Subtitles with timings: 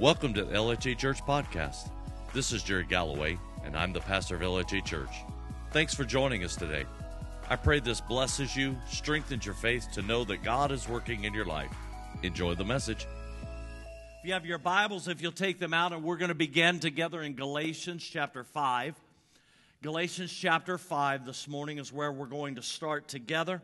[0.00, 1.88] Welcome to the LHA Church Podcast.
[2.32, 5.08] This is Jerry Galloway, and I'm the pastor of LHA Church.
[5.70, 6.84] Thanks for joining us today.
[7.48, 11.32] I pray this blesses you, strengthens your faith to know that God is working in
[11.32, 11.72] your life.
[12.24, 13.06] Enjoy the message.
[14.18, 16.80] If you have your Bibles, if you'll take them out, and we're going to begin
[16.80, 18.96] together in Galatians chapter 5.
[19.80, 23.62] Galatians chapter 5 this morning is where we're going to start together.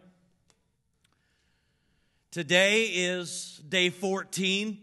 [2.31, 4.79] Today is day 14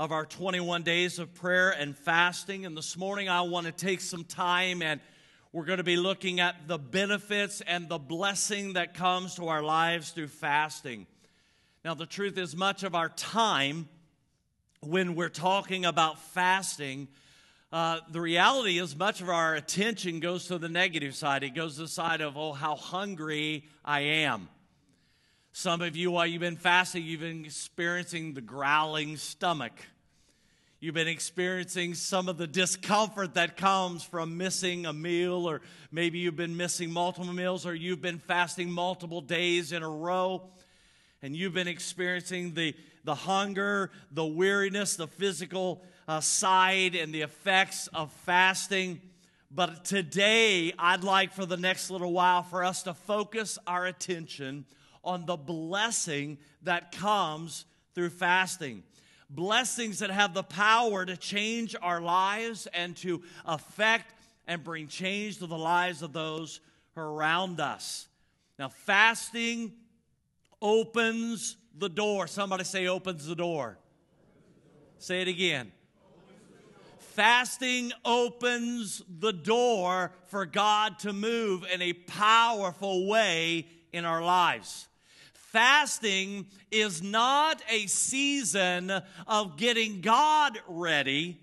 [0.00, 2.64] of our 21 days of prayer and fasting.
[2.64, 4.98] And this morning I want to take some time and
[5.52, 9.62] we're going to be looking at the benefits and the blessing that comes to our
[9.62, 11.06] lives through fasting.
[11.84, 13.90] Now, the truth is, much of our time
[14.80, 17.06] when we're talking about fasting,
[17.70, 21.42] uh, the reality is much of our attention goes to the negative side.
[21.42, 24.48] It goes to the side of, oh, how hungry I am.
[25.52, 29.72] Some of you, while you've been fasting, you've been experiencing the growling stomach.
[30.78, 36.20] You've been experiencing some of the discomfort that comes from missing a meal, or maybe
[36.20, 40.48] you've been missing multiple meals, or you've been fasting multiple days in a row,
[41.20, 47.22] and you've been experiencing the, the hunger, the weariness, the physical uh, side, and the
[47.22, 49.00] effects of fasting.
[49.50, 54.64] But today, I'd like for the next little while for us to focus our attention
[55.04, 58.82] on the blessing that comes through fasting.
[59.28, 64.14] Blessings that have the power to change our lives and to affect
[64.46, 66.60] and bring change to the lives of those
[66.96, 68.08] around us.
[68.58, 69.72] Now, fasting
[70.60, 72.26] opens the door.
[72.26, 73.78] Somebody say, opens the door.
[74.98, 75.72] Say it again.
[76.98, 84.88] Fasting opens the door for God to move in a powerful way in our lives.
[85.52, 88.92] Fasting is not a season
[89.26, 91.40] of getting God ready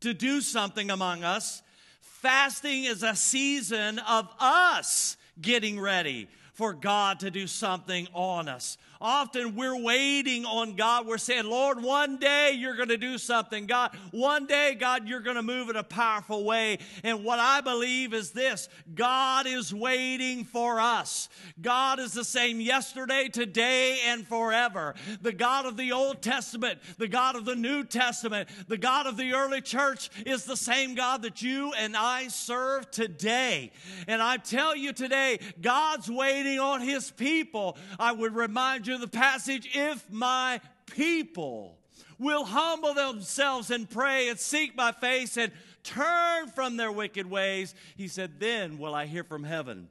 [0.00, 1.62] to do something among us.
[2.00, 8.76] Fasting is a season of us getting ready for God to do something on us.
[9.02, 11.08] Often we're waiting on God.
[11.08, 13.66] We're saying, Lord, one day you're going to do something.
[13.66, 16.78] God, one day, God, you're going to move in a powerful way.
[17.02, 21.28] And what I believe is this God is waiting for us.
[21.60, 24.94] God is the same yesterday, today, and forever.
[25.20, 29.16] The God of the Old Testament, the God of the New Testament, the God of
[29.16, 33.72] the early church is the same God that you and I serve today.
[34.06, 37.76] And I tell you today, God's waiting on his people.
[37.98, 41.78] I would remind you the passage if my people
[42.18, 47.74] will humble themselves and pray and seek my face and turn from their wicked ways,
[47.96, 49.88] he said, then will I hear from heaven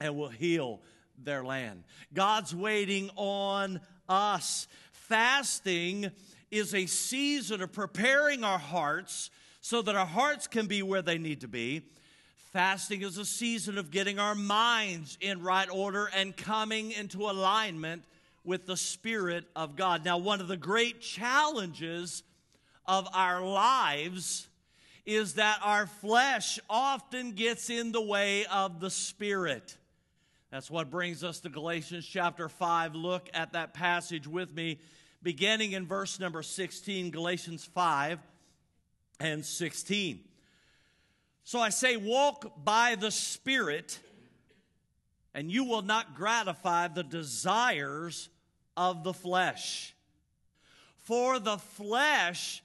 [0.00, 0.80] and will heal
[1.22, 1.84] their land.
[2.12, 4.66] God's waiting on us.
[4.92, 6.10] Fasting
[6.50, 9.30] is a season of preparing our hearts
[9.60, 11.82] so that our hearts can be where they need to be.
[12.52, 18.02] Fasting is a season of getting our minds in right order and coming into alignment
[18.44, 20.04] with the Spirit of God.
[20.04, 22.22] Now, one of the great challenges
[22.86, 24.48] of our lives
[25.06, 29.76] is that our flesh often gets in the way of the Spirit.
[30.50, 32.94] That's what brings us to Galatians chapter 5.
[32.94, 34.78] Look at that passage with me,
[35.22, 38.18] beginning in verse number 16, Galatians 5
[39.20, 40.20] and 16.
[41.44, 44.00] So I say, walk by the Spirit
[45.34, 48.28] and you will not gratify the desires
[48.76, 49.94] of the flesh.
[50.96, 52.62] For the flesh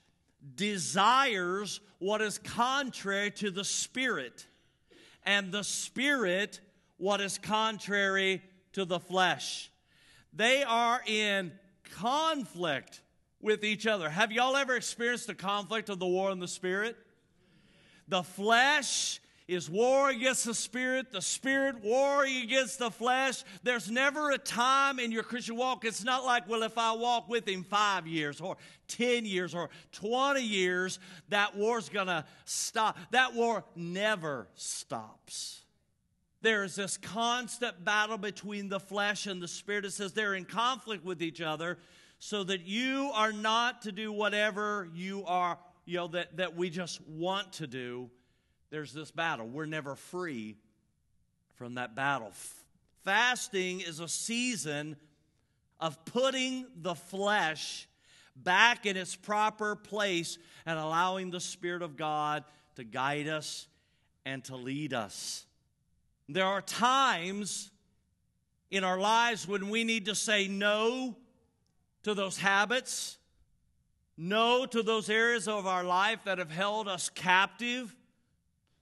[0.56, 4.46] desires what is contrary to the spirit,
[5.24, 6.60] and the spirit
[6.98, 8.42] what is contrary
[8.74, 9.72] to the flesh.
[10.34, 11.52] They are in
[11.96, 13.02] conflict
[13.42, 14.10] with each other.
[14.10, 16.98] Have y'all ever experienced the conflict of the war in the spirit?
[18.08, 23.44] The flesh is war against the spirit, the spirit warring against the flesh.
[23.64, 27.30] There's never a time in your Christian walk, it's not like, well, if I walk
[27.30, 28.58] with him five years or
[28.88, 31.00] 10 years or 20 years,
[31.30, 32.98] that war's gonna stop.
[33.12, 35.62] That war never stops.
[36.42, 39.86] There's this constant battle between the flesh and the spirit.
[39.86, 41.78] It says they're in conflict with each other
[42.20, 46.70] so that you are not to do whatever you are, you know, that, that we
[46.70, 48.10] just want to do
[48.70, 49.48] there's this battle.
[49.48, 50.58] We're never free
[51.56, 52.32] from that battle.
[53.04, 54.96] Fasting is a season
[55.80, 57.88] of putting the flesh
[58.36, 62.44] back in its proper place and allowing the Spirit of God
[62.76, 63.68] to guide us
[64.26, 65.46] and to lead us.
[66.28, 67.72] There are times
[68.72, 71.16] in our lives when we need to say no
[72.04, 73.18] to those habits,
[74.18, 77.96] No to those areas of our life that have held us captive.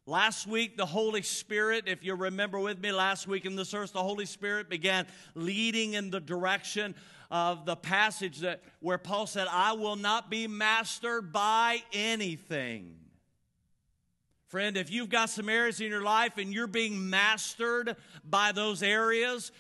[0.06, 3.92] Last week, the Holy Spirit, if you remember with me last week in the service,
[3.92, 6.94] the Holy Spirit began leading in the direction
[7.32, 12.98] of the passage that where Paul said, I will not be mastered by anything.
[14.48, 17.96] Friend, if you've got some areas in your life and you're being mastered
[18.26, 19.54] by those areas,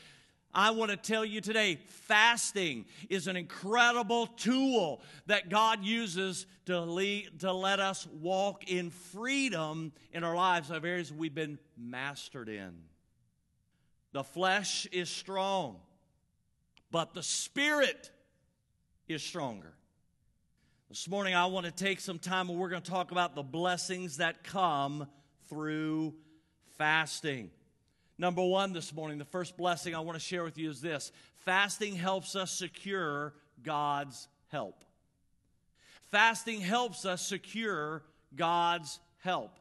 [0.53, 6.79] I want to tell you today fasting is an incredible tool that God uses to,
[6.81, 12.49] lead, to let us walk in freedom in our lives of areas we've been mastered
[12.49, 12.73] in.
[14.11, 15.77] The flesh is strong,
[16.91, 18.11] but the spirit
[19.07, 19.73] is stronger.
[20.87, 23.41] This morning, I want to take some time and we're going to talk about the
[23.41, 25.07] blessings that come
[25.49, 26.13] through
[26.77, 27.49] fasting.
[28.17, 31.11] Number one this morning, the first blessing I want to share with you is this
[31.37, 33.33] fasting helps us secure
[33.63, 34.83] God's help.
[36.11, 38.03] Fasting helps us secure
[38.35, 39.57] God's help.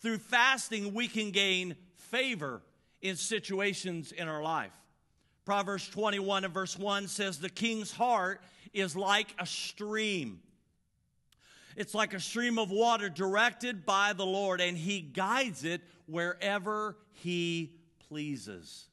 [0.00, 2.62] Through fasting, we can gain favor
[3.02, 4.72] in situations in our life.
[5.44, 8.40] Proverbs 21 and verse 1 says, The king's heart
[8.72, 10.40] is like a stream.
[11.76, 16.96] It's like a stream of water directed by the Lord, and He guides it wherever
[17.12, 17.72] He
[18.08, 18.86] pleases.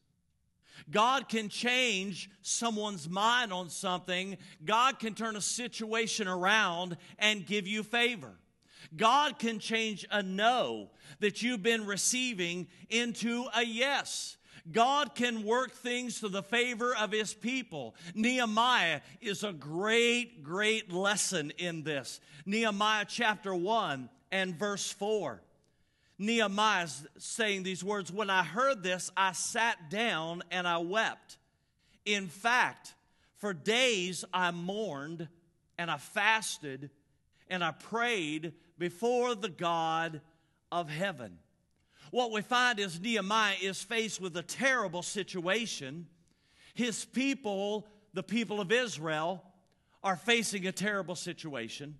[0.90, 4.38] God can change someone's mind on something.
[4.66, 8.34] God can turn a situation around and give you favor.
[8.96, 10.90] God can change a no
[11.20, 14.38] that you've been receiving into a yes.
[14.70, 17.96] God can work things to the favor of his people.
[18.14, 22.20] Nehemiah is a great, great lesson in this.
[22.46, 25.42] Nehemiah chapter 1 and verse 4.
[26.18, 31.38] Nehemiah is saying these words When I heard this, I sat down and I wept.
[32.06, 32.94] In fact,
[33.38, 35.28] for days I mourned
[35.78, 36.92] and I fasted
[37.50, 40.22] and I prayed before the God
[40.72, 41.40] of heaven.
[42.12, 46.08] What we find is Nehemiah is faced with a terrible situation.
[46.74, 49.42] His people, the people of Israel,
[50.04, 51.96] are facing a terrible situation.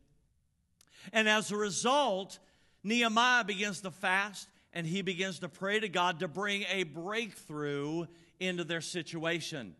[1.14, 2.40] And as a result,
[2.84, 8.06] Nehemiah begins to fast and he begins to pray to God to bring a breakthrough
[8.40, 9.76] into their situation.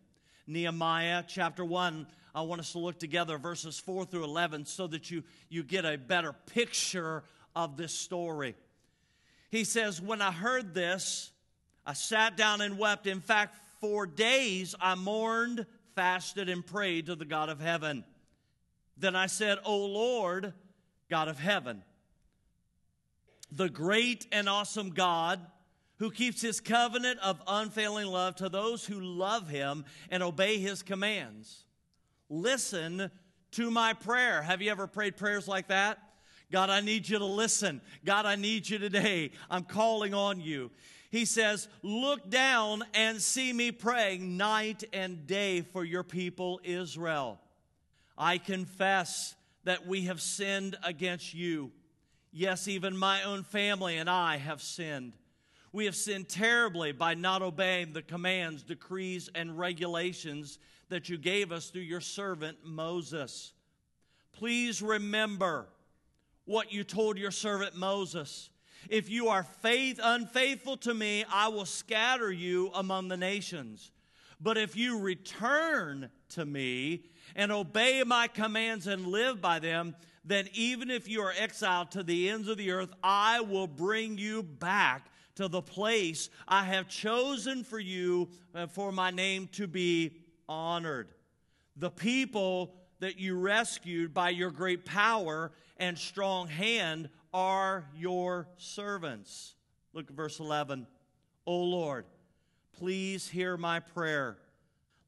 [0.46, 5.10] Nehemiah chapter 1, I want us to look together verses 4 through 11 so that
[5.10, 7.22] you, you get a better picture
[7.54, 8.54] of this story.
[9.52, 11.30] He says, When I heard this,
[11.86, 13.06] I sat down and wept.
[13.06, 18.02] In fact, for days I mourned, fasted, and prayed to the God of heaven.
[18.96, 20.54] Then I said, O Lord,
[21.10, 21.82] God of heaven,
[23.50, 25.38] the great and awesome God
[25.98, 30.82] who keeps his covenant of unfailing love to those who love him and obey his
[30.82, 31.64] commands.
[32.30, 33.10] Listen
[33.52, 34.40] to my prayer.
[34.40, 35.98] Have you ever prayed prayers like that?
[36.52, 37.80] God, I need you to listen.
[38.04, 39.32] God, I need you today.
[39.50, 40.70] I'm calling on you.
[41.10, 47.40] He says, Look down and see me praying night and day for your people Israel.
[48.16, 49.34] I confess
[49.64, 51.72] that we have sinned against you.
[52.32, 55.14] Yes, even my own family and I have sinned.
[55.72, 60.58] We have sinned terribly by not obeying the commands, decrees, and regulations
[60.90, 63.52] that you gave us through your servant Moses.
[64.32, 65.66] Please remember
[66.44, 68.50] what you told your servant Moses.
[68.88, 73.92] If you are faith unfaithful to me, I will scatter you among the nations.
[74.40, 77.04] But if you return to me
[77.36, 82.02] and obey my commands and live by them, then even if you are exiled to
[82.02, 86.88] the ends of the earth, I will bring you back to the place I have
[86.88, 90.16] chosen for you uh, for my name to be
[90.48, 91.08] honored.
[91.76, 99.56] The people that you rescued by your great power and strong hand are your servants.
[99.92, 100.86] Look at verse 11.
[101.44, 102.04] O Lord,
[102.78, 104.38] please hear my prayer.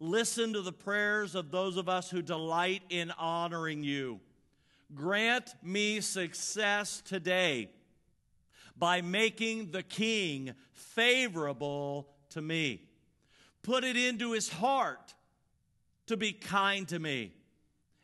[0.00, 4.18] Listen to the prayers of those of us who delight in honoring you.
[4.92, 7.70] Grant me success today
[8.76, 12.82] by making the king favorable to me.
[13.62, 15.14] Put it into his heart
[16.08, 17.30] to be kind to me.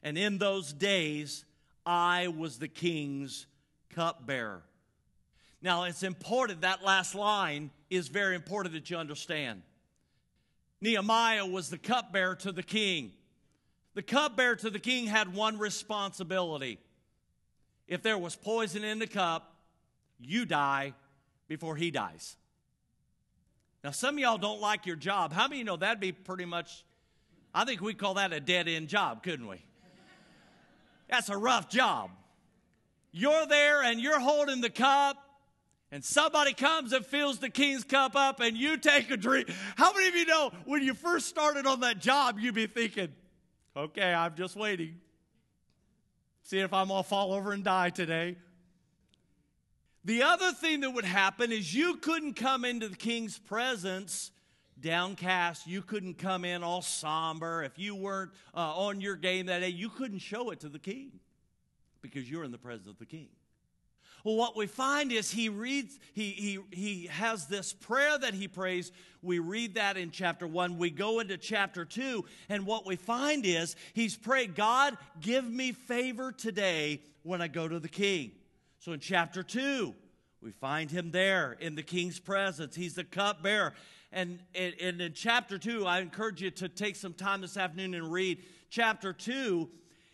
[0.02, 1.44] And in those days,
[1.84, 3.46] I was the king's
[3.90, 4.62] cupbearer.
[5.62, 9.62] Now, it's important, that last line is very important that you understand.
[10.80, 13.12] Nehemiah was the cupbearer to the king.
[13.94, 16.78] The cupbearer to the king had one responsibility.
[17.86, 19.54] If there was poison in the cup,
[20.18, 20.94] you die
[21.48, 22.36] before he dies.
[23.82, 25.32] Now, some of y'all don't like your job.
[25.32, 26.84] How many know that'd be pretty much,
[27.52, 29.62] I think we'd call that a dead end job, couldn't we?
[31.10, 32.10] That's a rough job.
[33.12, 35.16] You're there and you're holding the cup,
[35.90, 39.50] and somebody comes and fills the king's cup up, and you take a drink.
[39.76, 43.08] How many of you know when you first started on that job, you'd be thinking,
[43.76, 45.00] okay, I'm just waiting.
[46.44, 48.36] See if I'm going to fall over and die today.
[50.04, 54.30] The other thing that would happen is you couldn't come into the king's presence
[54.80, 55.66] downcast.
[55.66, 57.62] You couldn't come in all somber.
[57.62, 60.78] If you weren't uh, on your game that day, you couldn't show it to the
[60.78, 61.12] king
[62.02, 63.28] because you're in the presence of the king.
[64.22, 68.48] Well, what we find is he reads, he, he, he has this prayer that he
[68.48, 68.92] prays.
[69.22, 70.76] We read that in chapter one.
[70.76, 75.72] We go into chapter two, and what we find is he's prayed, God, give me
[75.72, 78.32] favor today when I go to the king.
[78.80, 79.94] So in chapter 2,
[80.42, 82.74] we find him there in the king's presence.
[82.74, 83.74] He's the cupbearer.
[84.12, 88.12] And, and in chapter 2, I encourage you to take some time this afternoon and
[88.12, 89.68] read chapter 2.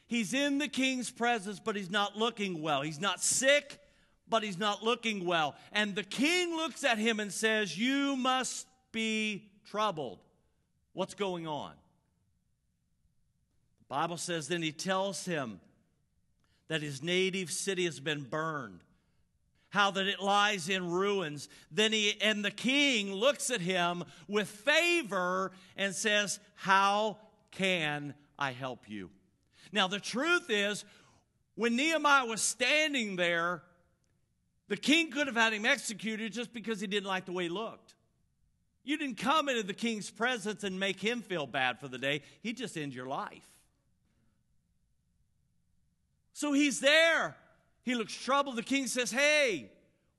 [0.06, 2.82] He's in the king's presence, but he's not looking well.
[2.82, 3.80] He's not sick,
[4.28, 5.56] but he's not looking well.
[5.72, 10.20] And the king looks at him and says, You must be troubled.
[10.92, 11.72] What's going on?
[13.78, 15.60] The Bible says, then he tells him,
[16.68, 18.80] that his native city has been burned,
[19.76, 21.50] how that it lies in ruins.
[21.70, 27.18] Then he and the king looks at him with favor and says, How
[27.50, 29.10] can I help you?
[29.72, 30.84] Now, the truth is,
[31.56, 33.62] when Nehemiah was standing there,
[34.68, 37.50] the king could have had him executed just because he didn't like the way he
[37.50, 37.94] looked.
[38.82, 42.22] You didn't come into the king's presence and make him feel bad for the day,
[42.40, 43.46] he just ends your life.
[46.32, 47.36] So he's there.
[47.86, 48.56] He looks troubled.
[48.56, 49.70] The king says, Hey,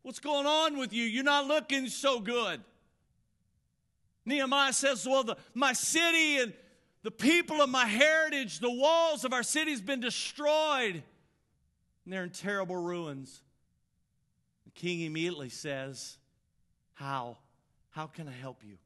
[0.02, 1.04] what's going on with you?
[1.04, 2.62] You're not looking so good.
[4.26, 6.54] Nehemiah says, Well, the, my city and
[7.04, 11.04] the people of my heritage, the walls of our city has been destroyed,
[12.06, 13.42] and they're in terrible ruins.
[14.64, 16.18] The king immediately says,
[16.94, 17.38] How?
[17.90, 18.78] How can I help you?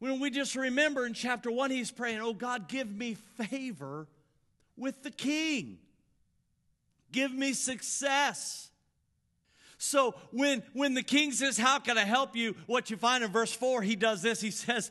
[0.00, 4.08] When we just remember in chapter one, he's praying, Oh God, give me favor
[4.76, 5.78] with the king.
[7.12, 8.70] Give me success.
[9.78, 12.54] So when, when the king says, How can I help you?
[12.66, 14.40] What you find in verse 4, he does this.
[14.40, 14.90] He says,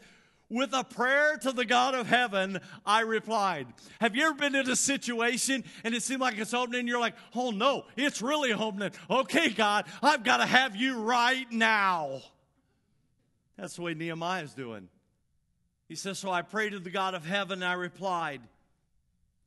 [0.49, 3.67] with a prayer to the God of heaven, I replied.
[3.99, 6.99] Have you ever been in a situation and it seemed like it's opening and you're
[6.99, 8.91] like, oh no, it's really opening.
[9.09, 12.21] Okay, God, I've got to have you right now.
[13.57, 14.89] That's the way Nehemiah is doing.
[15.87, 18.41] He says, So I prayed to the God of heaven I replied.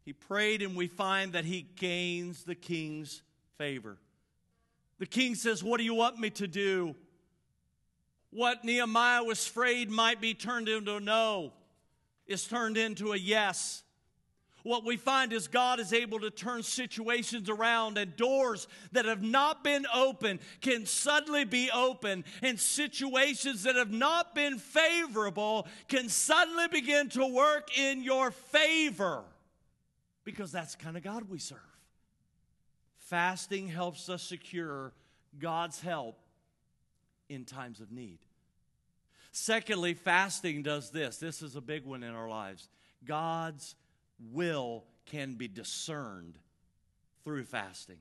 [0.08, 3.20] He prayed, and we find that he gains the king's
[3.58, 3.98] favor.
[4.98, 6.96] The king says, What do you want me to do?
[8.30, 11.52] What Nehemiah was afraid might be turned into a no
[12.26, 13.82] is turned into a yes.
[14.62, 19.22] What we find is God is able to turn situations around, and doors that have
[19.22, 26.08] not been open can suddenly be open, and situations that have not been favorable can
[26.08, 29.22] suddenly begin to work in your favor
[30.30, 31.58] because that's the kind of God we serve.
[32.98, 34.92] Fasting helps us secure
[35.38, 36.18] God's help
[37.30, 38.18] in times of need.
[39.32, 41.16] Secondly, fasting does this.
[41.16, 42.68] This is a big one in our lives.
[43.06, 43.74] God's
[44.34, 46.34] will can be discerned
[47.24, 47.96] through fasting.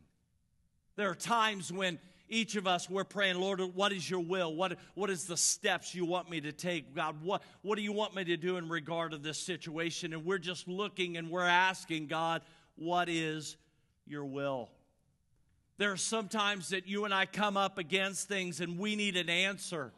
[0.98, 1.98] There are times when
[2.30, 4.54] each of us we're praying lord what is your will?
[4.54, 6.96] What, what is the steps you want me to take?
[6.96, 10.14] God what, what do you want me to do in regard to this situation?
[10.14, 12.42] And we're just looking and we're asking god
[12.76, 13.58] what is
[14.06, 14.70] your will?
[15.78, 19.30] There are sometimes that you and i come up against things and we need an
[19.30, 19.92] answer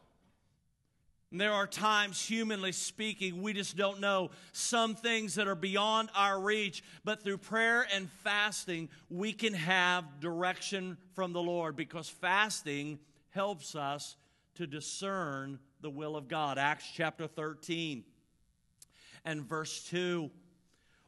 [1.32, 6.40] there are times, humanly speaking, we just don't know some things that are beyond our
[6.40, 12.98] reach, but through prayer and fasting, we can have direction from the Lord because fasting
[13.30, 14.16] helps us
[14.56, 16.58] to discern the will of God.
[16.58, 18.04] Acts chapter 13
[19.24, 20.32] and verse 2.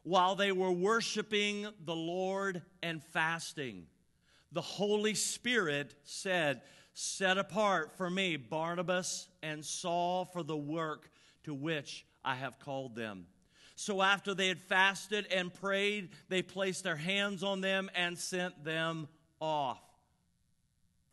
[0.04, 3.86] While they were worshiping the Lord and fasting,
[4.52, 6.62] the Holy Spirit said,
[6.94, 11.10] set apart for me Barnabas and Saul for the work
[11.44, 13.26] to which I have called them.
[13.74, 18.64] So after they had fasted and prayed, they placed their hands on them and sent
[18.64, 19.08] them
[19.40, 19.82] off.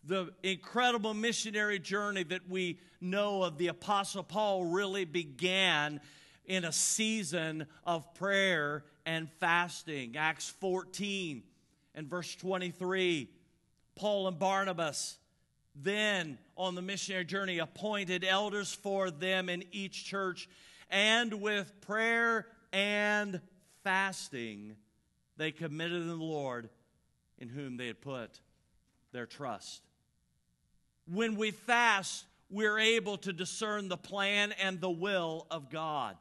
[0.04, 6.00] The incredible missionary journey that we know of the Apostle Paul really began
[6.46, 10.16] in a season of prayer and fasting.
[10.18, 11.44] Acts 14
[11.96, 13.30] and verse 23.
[13.96, 15.18] Paul and Barnabas
[15.82, 20.50] then on the missionary journey appointed elders for them in each church,
[20.90, 23.40] and with prayer and
[23.84, 24.76] fasting,
[25.38, 26.70] they committed in the Lord
[27.38, 28.42] in whom they had put
[29.12, 29.82] their trust.
[31.12, 36.18] When we fast, we're able to discern the plan and the will of God.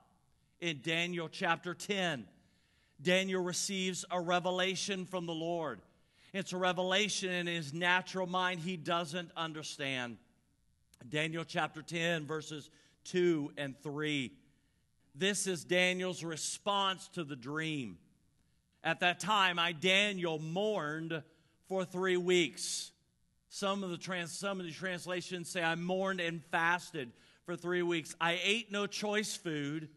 [0.61, 2.27] In Daniel chapter 10,
[3.01, 5.81] Daniel receives a revelation from the Lord.
[6.33, 10.19] It's a revelation in his natural mind he doesn't understand.
[11.09, 12.71] Daniel chapter 10, verses
[13.05, 14.33] 2 and 3.
[15.15, 17.99] This is Daniel's response to the dream.
[18.85, 21.23] At that time, I, Daniel, mourned
[21.67, 22.93] for three weeks.
[23.49, 27.11] Some of the trans, some of the translations say I mourned and fasted
[27.47, 28.15] for three weeks.
[28.21, 29.89] I ate no choice food,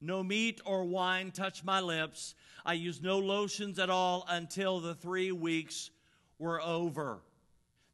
[0.00, 2.34] no meat or wine touched my lips.
[2.64, 5.90] I used no lotions at all until the three weeks
[6.38, 7.20] were over.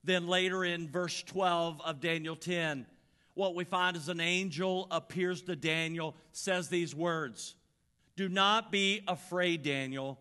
[0.05, 2.87] Then later in verse 12 of Daniel 10,
[3.35, 7.55] what we find is an angel appears to Daniel, says these words
[8.17, 10.19] Do not be afraid, Daniel,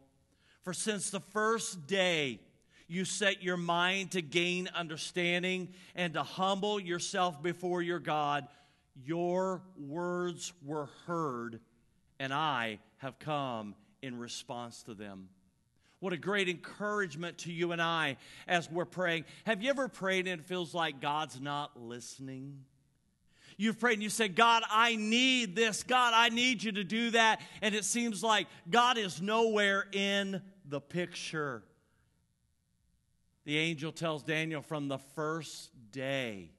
[0.64, 2.40] for since the first day
[2.88, 8.48] you set your mind to gain understanding and to humble yourself before your God,
[9.04, 11.60] your words were heard,
[12.20, 15.30] and I have come in response to them.
[16.00, 18.18] What a great encouragement to you and I
[18.48, 19.26] as we're praying.
[19.46, 22.60] Have you ever prayed and it feels like God's not listening?
[23.58, 25.84] You've prayed and you said, God, I need this.
[25.84, 27.42] God, I need you to do that.
[27.62, 31.64] And it seems like God is nowhere in the picture.
[33.46, 36.52] The angel tells Daniel from the first day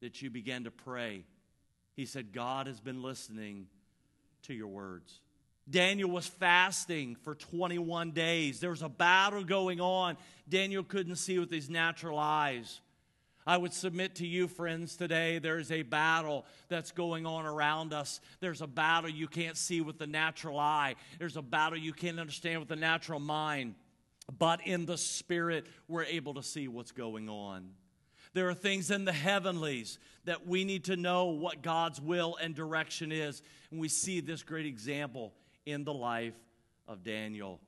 [0.00, 1.24] that you began to pray,
[1.94, 3.66] he said, God has been listening
[4.50, 5.20] to your words.
[5.68, 8.58] Daniel was fasting for 21 days.
[8.58, 10.16] There was a battle going on.
[10.48, 12.80] Daniel couldn't see with his natural eyes.
[13.46, 18.20] I would submit to you, friends, today there's a battle that's going on around us.
[18.40, 22.18] There's a battle you can't see with the natural eye, there's a battle you can't
[22.18, 23.76] understand with the natural mind.
[24.38, 27.70] But in the spirit, we're able to see what's going on.
[28.32, 32.54] There are things in the heavenlies that we need to know what God's will and
[32.54, 33.42] direction is.
[33.70, 35.32] And we see this great example
[35.66, 36.34] in the life
[36.86, 37.60] of Daniel.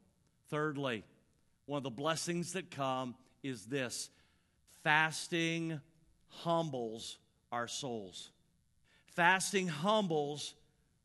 [0.50, 1.04] Thirdly,
[1.66, 4.10] one of the blessings that come is this
[4.82, 5.80] fasting
[6.28, 7.18] humbles
[7.50, 8.30] our souls.
[9.06, 10.54] Fasting humbles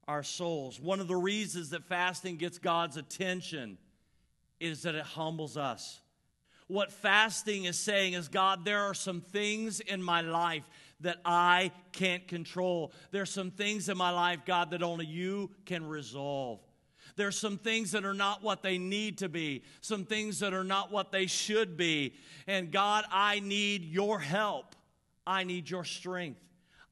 [0.08, 0.80] our souls.
[0.80, 3.78] One of the reasons that fasting gets God's attention
[4.60, 6.00] is that it humbles us.
[6.68, 11.72] What fasting is saying is, God, there are some things in my life that I
[11.92, 12.92] can't control.
[13.12, 16.60] There's some things in my life, God, that only you can resolve.
[17.16, 20.64] There's some things that are not what they need to be, some things that are
[20.64, 22.14] not what they should be.
[22.48, 24.76] And God, I need your help.
[25.26, 26.42] I need your strength.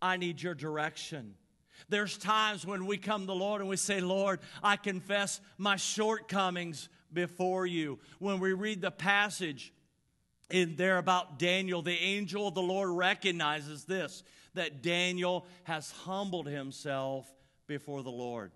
[0.02, 1.36] I need your direction.
[1.90, 5.76] There's times when we come to the Lord and we say, Lord, I confess my
[5.76, 7.98] shortcomings before you.
[8.20, 9.74] When we read the passage
[10.52, 14.24] in there about Daniel, the angel of the Lord recognizes this
[14.54, 17.30] that Daniel has humbled himself
[17.68, 18.52] before the Lord.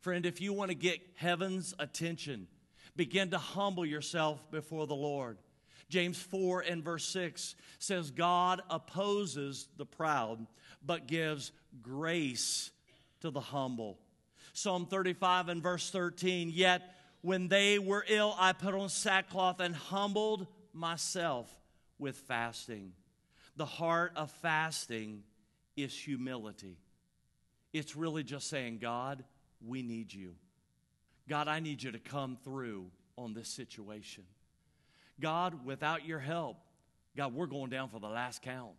[0.00, 2.48] Friend, if you want to get heaven's attention,
[2.96, 5.38] begin to humble yourself before the Lord.
[5.88, 10.46] James 4 and verse 6 says, God opposes the proud,
[10.84, 12.70] but gives grace
[13.20, 13.98] to the humble.
[14.52, 16.95] Psalm 35 and verse 13, yet
[17.26, 21.52] when they were ill, I put on sackcloth and humbled myself
[21.98, 22.92] with fasting.
[23.56, 25.24] The heart of fasting
[25.76, 26.78] is humility.
[27.72, 29.24] It's really just saying, God,
[29.60, 30.36] we need you.
[31.28, 32.86] God, I need you to come through
[33.18, 34.22] on this situation.
[35.20, 36.58] God, without your help,
[37.16, 38.74] God, we're going down for the last count.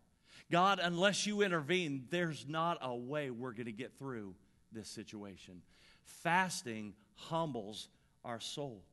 [0.50, 4.36] God, unless you intervene, there's not a way we're going to get through
[4.72, 5.62] this situation.
[6.06, 7.90] Fasting humbles
[8.28, 8.84] our soul.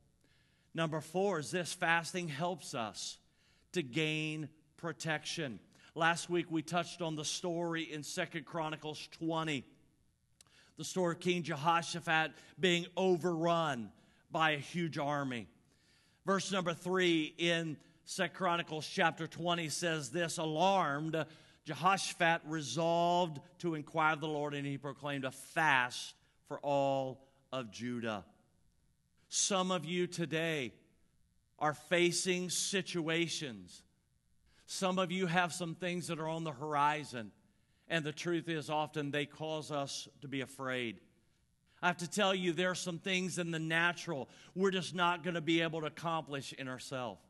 [0.74, 3.18] Number four is this fasting helps us
[3.72, 5.58] to gain protection.
[5.94, 9.64] Last week we touched on the story in Second Chronicles 20
[10.76, 13.90] the story of King Jehoshaphat being overrun
[14.30, 15.46] by a huge army.
[16.26, 21.24] Verse number three in Second Chronicles chapter 20 says this Alarmed,
[21.64, 26.14] Jehoshaphat resolved to inquire of the Lord, and he proclaimed a fast
[26.48, 28.24] for all of Judah.
[29.28, 30.72] Some of you today
[31.58, 33.82] are facing situations.
[34.66, 37.32] Some of you have some things that are on the horizon.
[37.88, 41.00] And the truth is, often they cause us to be afraid.
[41.82, 45.22] I have to tell you, there are some things in the natural we're just not
[45.22, 47.20] going to be able to accomplish in ourselves.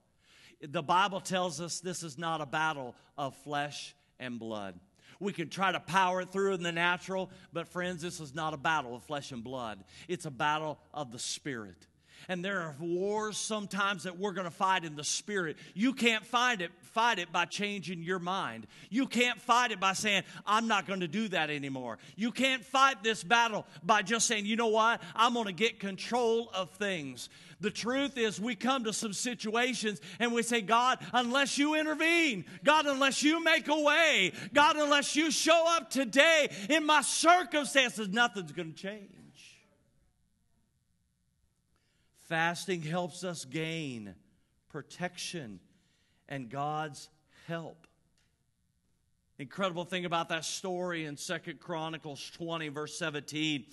[0.62, 4.78] The Bible tells us this is not a battle of flesh and blood.
[5.20, 8.54] We can try to power it through in the natural, but friends, this is not
[8.54, 9.84] a battle of flesh and blood.
[10.08, 11.86] It's a battle of the Spirit.
[12.28, 15.56] And there are wars sometimes that we're going to fight in the spirit.
[15.74, 18.66] You can't fight it, fight it by changing your mind.
[18.90, 21.98] You can't fight it by saying, I'm not going to do that anymore.
[22.16, 25.02] You can't fight this battle by just saying, you know what?
[25.14, 27.28] I'm going to get control of things.
[27.60, 32.44] The truth is, we come to some situations and we say, God, unless you intervene,
[32.62, 38.08] God, unless you make a way, God, unless you show up today in my circumstances,
[38.08, 39.08] nothing's going to change.
[42.28, 44.14] Fasting helps us gain
[44.70, 45.60] protection
[46.28, 47.10] and God's
[47.46, 47.86] help.
[49.38, 53.66] Incredible thing about that story in Second Chronicles 20, verse 17.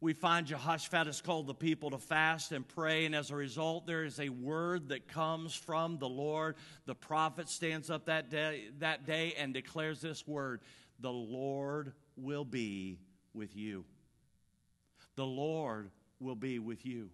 [0.00, 3.86] We find Jehoshaphat has called the people to fast and pray, and as a result,
[3.86, 6.56] there is a word that comes from the Lord.
[6.86, 10.60] The prophet stands up that day, that day and declares this word
[11.00, 12.98] The Lord will be
[13.32, 13.84] with you.
[15.14, 17.10] The Lord will be with you.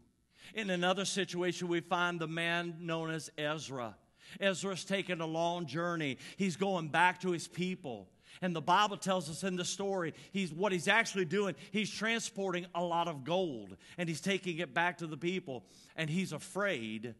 [0.54, 3.96] In another situation, we find the man known as Ezra.
[4.40, 6.18] Ezra's taken a long journey.
[6.36, 8.08] He's going back to his people.
[8.40, 12.66] And the Bible tells us in the story, he's what he's actually doing, he's transporting
[12.74, 15.64] a lot of gold and he's taking it back to the people.
[15.96, 17.14] And he's afraid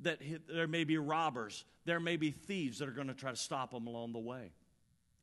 [0.00, 3.36] that there may be robbers, there may be thieves that are going to try to
[3.36, 4.52] stop him along the way.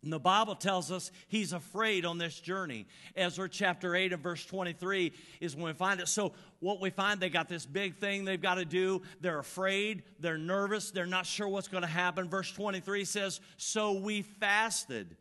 [0.06, 2.86] And the Bible tells us he's afraid on this journey.
[3.16, 6.08] Ezra chapter 8 and verse 23 is when we find it.
[6.08, 9.02] So, what we find, they got this big thing they've got to do.
[9.20, 12.30] They're afraid, they're nervous, they're not sure what's going to happen.
[12.30, 15.18] Verse 23 says, So we fasted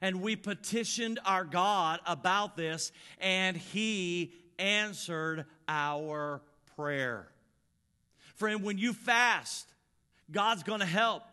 [0.00, 6.42] and we petitioned our God about this, and he answered our
[6.76, 7.26] prayer.
[8.36, 9.66] Friend, when you fast,
[10.30, 11.24] God's going to help.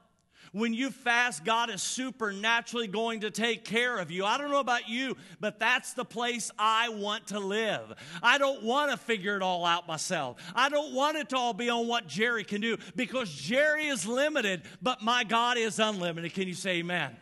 [0.52, 4.26] When you fast, God is supernaturally going to take care of you.
[4.26, 7.94] I don't know about you, but that's the place I want to live.
[8.24, 10.38] I don't want to figure it all out myself.
[10.56, 14.08] I don't want it to all be on what Jerry can do because Jerry is
[14.08, 16.34] limited, but my God is unlimited.
[16.34, 17.16] Can you say amen?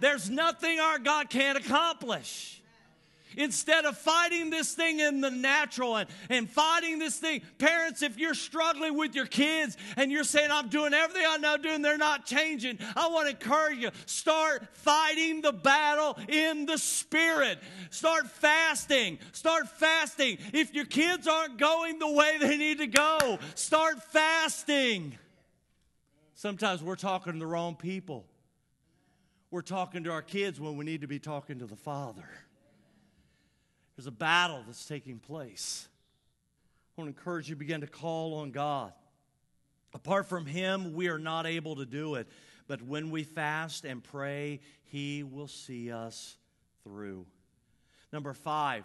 [0.00, 2.60] There's nothing our God can't accomplish.
[3.36, 8.18] Instead of fighting this thing in the natural and, and fighting this thing, parents, if
[8.18, 11.98] you're struggling with your kids and you're saying, I'm doing everything I know doing, they're
[11.98, 17.58] not changing, I want to encourage you, start fighting the battle in the spirit.
[17.90, 19.18] Start fasting.
[19.32, 20.38] Start fasting.
[20.52, 25.18] If your kids aren't going the way they need to go, start fasting.
[26.34, 28.26] Sometimes we're talking to the wrong people.
[29.50, 32.28] We're talking to our kids when we need to be talking to the Father.
[33.96, 35.88] There's a battle that's taking place.
[36.96, 38.92] I want to encourage you to begin to call on God.
[39.92, 42.26] Apart from Him, we are not able to do it.
[42.66, 46.36] But when we fast and pray, He will see us
[46.82, 47.26] through.
[48.12, 48.84] Number five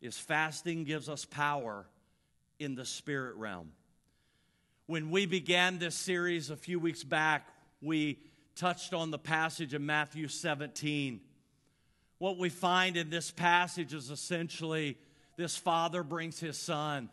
[0.00, 1.86] is fasting gives us power
[2.58, 3.72] in the spirit realm.
[4.86, 7.48] When we began this series a few weeks back,
[7.82, 8.18] we
[8.56, 11.20] touched on the passage in Matthew 17
[12.18, 14.96] what we find in this passage is essentially
[15.36, 17.08] this father brings his son.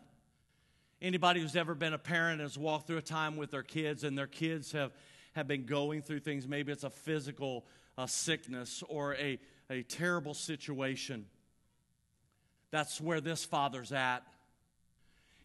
[1.00, 4.16] Anybody who's ever been a parent has walked through a time with their kids and
[4.16, 4.92] their kids have,
[5.34, 6.48] have been going through things.
[6.48, 7.64] Maybe it's a physical
[7.98, 9.38] a sickness or a,
[9.70, 11.26] a terrible situation.
[12.70, 14.22] That's where this father's at.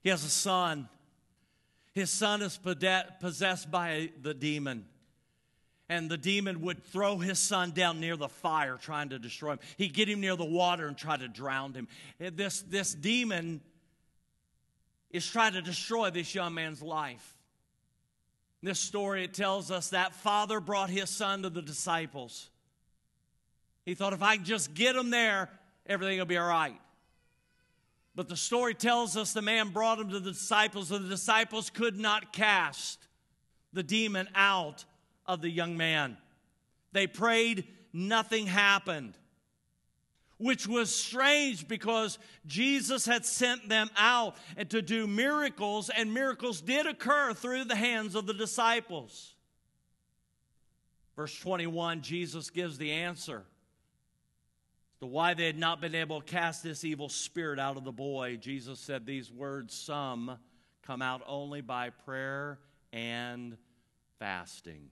[0.02, 0.90] He has a son.
[1.94, 4.86] His son is possessed by the demon
[5.92, 9.60] and the demon would throw his son down near the fire trying to destroy him.
[9.76, 11.90] He'd get him near the water and try to drown him.
[12.22, 13.60] Eh, this, this demon
[15.10, 17.36] is trying to destroy this young man's life.
[18.64, 22.50] this story, it tells us that father brought his son to the disciples.
[23.84, 25.50] He thought, if I can just get him there,
[25.86, 26.80] everything will be all right.
[28.16, 31.70] But the story tells us the man brought him to the disciples, and the disciples
[31.70, 33.10] could not cast
[33.74, 34.86] the demon out
[35.32, 36.18] of the young man.
[36.92, 39.18] They prayed, nothing happened,
[40.38, 46.60] which was strange because Jesus had sent them out and to do miracles, and miracles
[46.60, 49.36] did occur through the hands of the disciples.
[51.16, 53.46] Verse 21, Jesus gives the answer
[55.00, 57.92] to why they had not been able to cast this evil spirit out of the
[57.92, 58.36] boy.
[58.36, 60.38] Jesus said these words Some
[60.84, 62.60] come out only by prayer
[62.92, 63.56] and
[64.20, 64.90] fasting.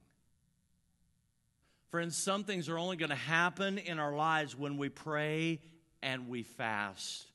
[1.92, 5.60] Friends, some things are only going to happen in our lives when we pray
[6.04, 7.26] and we fast.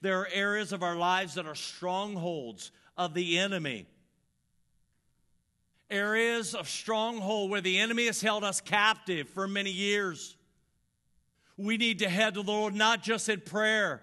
[0.00, 3.86] There are areas of our lives that are strongholds of the enemy.
[5.88, 10.36] Areas of stronghold where the enemy has held us captive for many years.
[11.56, 14.02] We need to head to the Lord not just in prayer,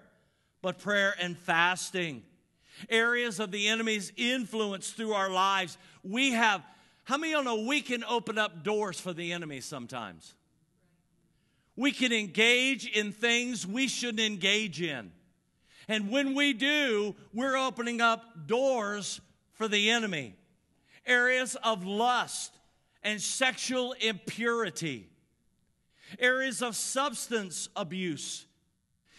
[0.62, 2.22] but prayer and fasting.
[2.88, 6.62] areas of the enemy's influence through our lives, we have,
[7.04, 10.34] how many of you know we can open up doors for the enemy sometimes?
[11.76, 15.12] We can engage in things we shouldn't engage in.
[15.86, 19.20] And when we do, we're opening up doors
[19.52, 20.34] for the enemy.
[21.06, 22.56] Areas of lust
[23.02, 25.06] and sexual impurity,
[26.18, 28.46] areas of substance abuse,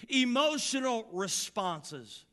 [0.10, 2.26] emotional responses.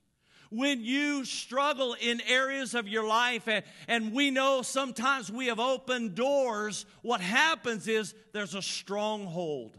[0.53, 5.59] When you struggle in areas of your life, and, and we know sometimes we have
[5.59, 9.79] opened doors, what happens is there's a stronghold.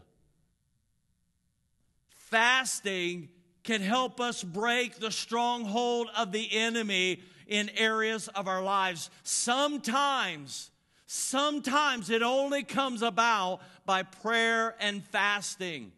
[2.08, 3.28] Fasting
[3.62, 9.10] can help us break the stronghold of the enemy in areas of our lives.
[9.22, 10.72] Sometimes,
[11.06, 15.92] sometimes it only comes about by prayer and fasting.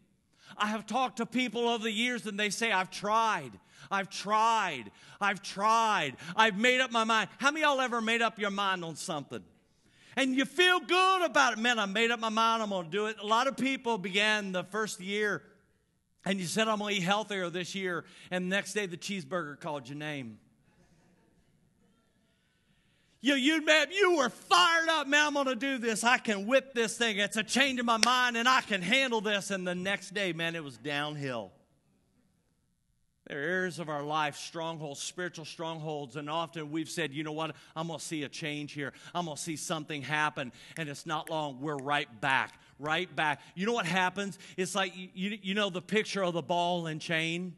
[0.59, 3.53] I have talked to people over the years and they say, I've tried.
[3.91, 4.91] I've tried.
[5.21, 6.17] I've tried.
[6.35, 7.29] I've made up my mind.
[7.39, 9.43] How many y'all ever made up your mind on something?
[10.17, 11.59] And you feel good about it.
[11.59, 12.63] Man, I made up my mind.
[12.63, 13.17] I'm going to do it.
[13.21, 15.43] A lot of people began the first year
[16.27, 18.97] and you said, I'm going to eat healthier this year, and the next day the
[18.97, 20.39] cheeseburger called your name.
[23.21, 26.05] You, you, man, you were fired up, man, I'm going to do this.
[26.05, 27.19] I can whip this thing.
[27.19, 29.51] It's a change in my mind, and I can handle this.
[29.51, 31.53] And the next day, man, it was downhill.
[33.27, 37.33] There are areas of our life, strongholds, spiritual strongholds, and often we've said, you know
[37.33, 38.93] what, I'm going to see a change here.
[39.15, 43.41] I'm going to see something happen, and it's not long, we're right back, right back.
[43.57, 44.39] You know what happens?
[44.57, 47.57] It's like, you, you know the picture of the ball and chain?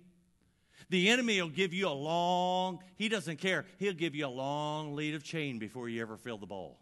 [0.89, 4.95] The enemy will give you a long, he doesn't care, he'll give you a long
[4.95, 6.79] lead of chain before you ever feel the ball.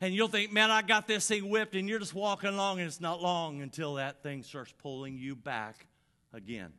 [0.00, 2.86] And you'll think, man, I got this thing whipped, and you're just walking along, and
[2.86, 5.86] it's not long until that thing starts pulling you back
[6.32, 6.72] again.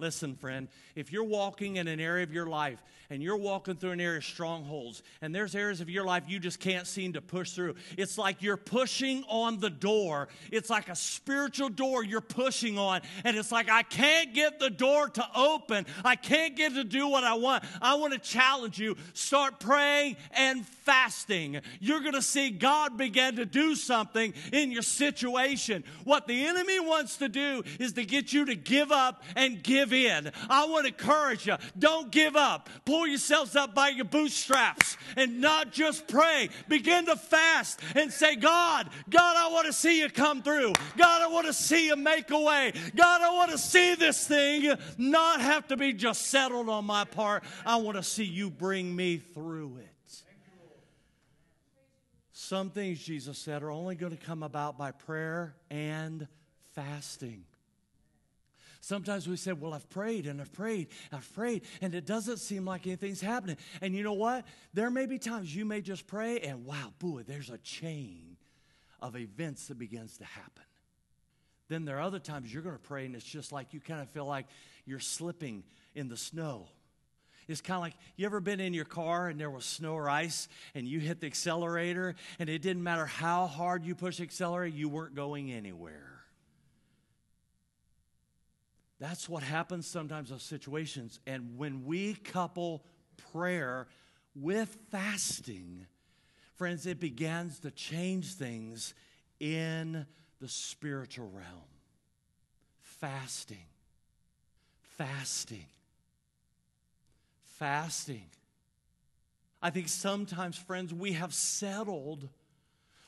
[0.00, 3.90] Listen, friend, if you're walking in an area of your life and you're walking through
[3.90, 7.20] an area of strongholds and there's areas of your life you just can't seem to
[7.20, 10.28] push through, it's like you're pushing on the door.
[10.50, 13.02] It's like a spiritual door you're pushing on.
[13.24, 15.84] And it's like, I can't get the door to open.
[16.02, 17.62] I can't get to do what I want.
[17.82, 18.96] I want to challenge you.
[19.12, 21.60] Start praying and fasting.
[21.78, 25.84] You're going to see God begin to do something in your situation.
[26.04, 29.89] What the enemy wants to do is to get you to give up and give
[29.90, 30.32] give in.
[30.48, 32.68] I want to encourage you don't give up.
[32.84, 36.48] Pull yourselves up by your bootstraps and not just pray.
[36.68, 40.72] Begin to fast and say, God, God, I want to see you come through.
[40.96, 42.72] God, I want to see you make a way.
[42.94, 47.04] God, I want to see this thing not have to be just settled on my
[47.04, 47.44] part.
[47.66, 49.86] I want to see you bring me through it.
[52.32, 56.26] Some things, Jesus said, are only going to come about by prayer and
[56.74, 57.44] fasting.
[58.90, 62.64] Sometimes we say, Well, I've prayed and I've prayed, I've prayed, and it doesn't seem
[62.64, 63.56] like anything's happening.
[63.80, 64.44] And you know what?
[64.74, 68.36] There may be times you may just pray, and wow, boy, there's a chain
[69.00, 70.64] of events that begins to happen.
[71.68, 74.00] Then there are other times you're going to pray, and it's just like you kind
[74.00, 74.46] of feel like
[74.84, 75.62] you're slipping
[75.94, 76.66] in the snow.
[77.46, 80.10] It's kind of like you ever been in your car and there was snow or
[80.10, 84.24] ice and you hit the accelerator and it didn't matter how hard you push the
[84.24, 86.19] accelerator, you weren't going anywhere.
[89.00, 91.20] That's what happens sometimes in situations.
[91.26, 92.84] And when we couple
[93.32, 93.88] prayer
[94.34, 95.86] with fasting,
[96.54, 98.92] friends, it begins to change things
[99.40, 100.06] in
[100.38, 101.70] the spiritual realm.
[102.82, 103.64] Fasting.
[104.98, 105.66] Fasting.
[107.58, 108.26] Fasting.
[109.62, 112.28] I think sometimes, friends, we have settled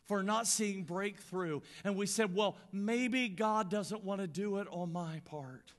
[0.05, 1.61] for not seeing breakthrough.
[1.85, 5.73] And we said, well, maybe God doesn't want to do it on my part.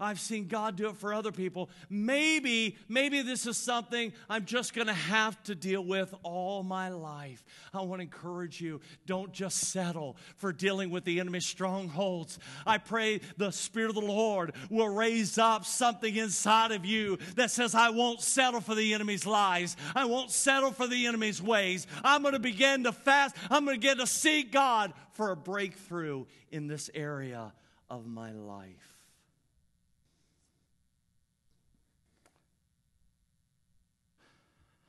[0.00, 1.70] I've seen God do it for other people.
[1.88, 6.88] Maybe, maybe this is something I'm just going to have to deal with all my
[6.88, 7.44] life.
[7.72, 12.38] I want to encourage you don't just settle for dealing with the enemy's strongholds.
[12.66, 17.50] I pray the Spirit of the Lord will raise up something inside of you that
[17.50, 19.76] says, I won't settle for the enemy's lies.
[19.94, 21.86] I won't settle for the enemy's ways.
[22.02, 23.36] I'm going to begin to fast.
[23.50, 27.52] I'm going to begin to seek God for a breakthrough in this area
[27.90, 28.93] of my life.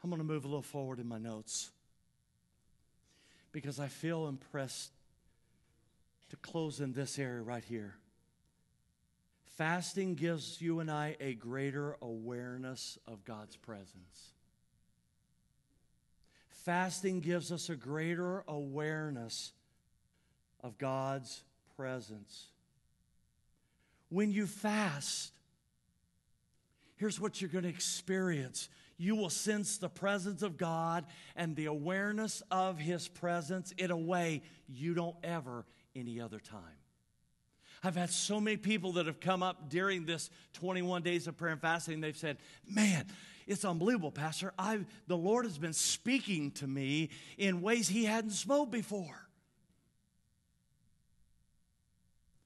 [0.05, 1.71] I'm going to move a little forward in my notes
[3.51, 4.91] because I feel impressed
[6.29, 7.95] to close in this area right here.
[9.57, 14.33] Fasting gives you and I a greater awareness of God's presence.
[16.49, 19.53] Fasting gives us a greater awareness
[20.61, 21.43] of God's
[21.75, 22.49] presence.
[24.09, 25.31] When you fast,
[26.95, 31.05] here's what you're going to experience you will sense the presence of God
[31.35, 36.61] and the awareness of His presence in a way you don't ever any other time.
[37.83, 41.51] I've had so many people that have come up during this 21 days of prayer
[41.51, 42.01] and fasting.
[42.01, 43.05] They've said, Man,
[43.45, 44.53] it's unbelievable, Pastor.
[44.57, 49.27] I the Lord has been speaking to me in ways He hadn't spoke before.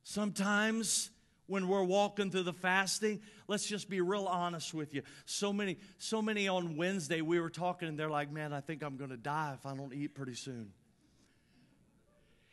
[0.04, 1.12] Sometimes
[1.50, 5.02] when we're walking through the fasting, let's just be real honest with you.
[5.26, 8.84] So many, so many on Wednesday we were talking, and they're like, "Man, I think
[8.84, 10.72] I'm going to die if I don't eat pretty soon."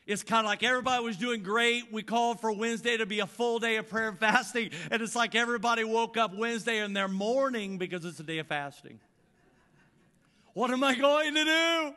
[0.07, 1.93] It's kind of like everybody was doing great.
[1.93, 5.17] We called for Wednesday to be a full day of prayer and fasting, and it's
[5.17, 9.01] like everybody woke up Wednesday and they're mourning because it's a day of fasting.
[10.55, 11.95] What am I going to do?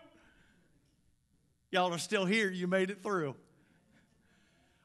[1.72, 2.50] Y'all are still here.
[2.50, 3.36] You made it through.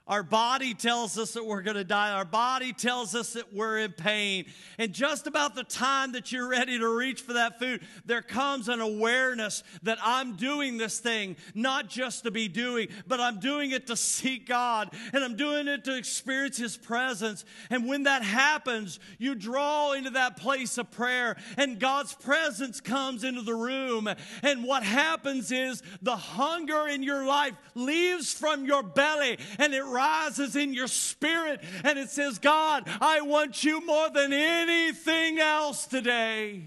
[0.06, 2.10] Our body tells us that we're going to die.
[2.10, 4.44] Our body tells us that we're in pain.
[4.76, 8.68] And just about the time that you're ready to reach for that food, there comes
[8.68, 13.70] an awareness that I'm doing this thing not just to be doing, but I'm doing
[13.70, 17.46] it to seek God and I'm doing it to experience His presence.
[17.70, 23.24] And when that happens, you draw into that place of prayer and God's presence comes
[23.24, 24.06] into the room.
[24.42, 29.93] And what happens is the hunger in your life leaves from your belly and it
[29.94, 35.86] rises in your spirit and it says, God, I want you more than anything else
[35.86, 36.62] today.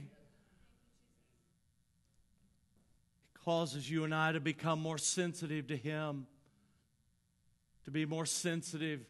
[3.36, 6.26] It causes you and I to become more sensitive to Him,
[7.86, 9.02] to be more sensitive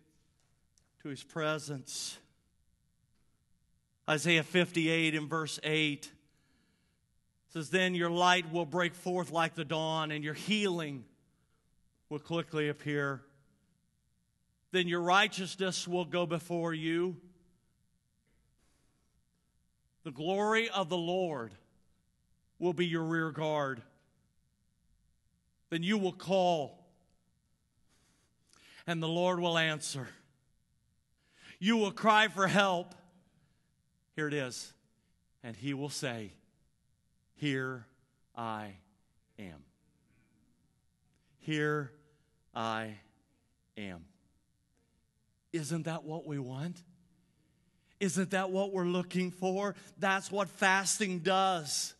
[1.04, 2.18] to His presence.
[4.10, 6.12] Isaiah 58 in verse 8
[7.50, 11.04] says, Then your light will break forth like the dawn, and your healing
[12.10, 13.22] will quickly appear
[14.78, 17.18] then your righteousness will go before you.
[20.04, 21.52] The glory of the Lord
[22.60, 23.82] will be your rear guard.
[25.72, 26.86] Then you will call,
[28.86, 30.10] and the Lord will answer.
[31.58, 32.94] You will cry for help.
[34.16, 34.72] Here it is.
[35.44, 36.34] And he will say,
[37.34, 37.88] Here
[38.36, 38.76] I
[39.40, 39.64] am.
[41.40, 41.92] Here
[42.54, 42.98] I
[43.76, 44.06] am.
[45.54, 46.82] Isn't that what we want?
[48.00, 49.76] Isn't that what we're looking for?
[49.98, 51.96] That's what fasting does.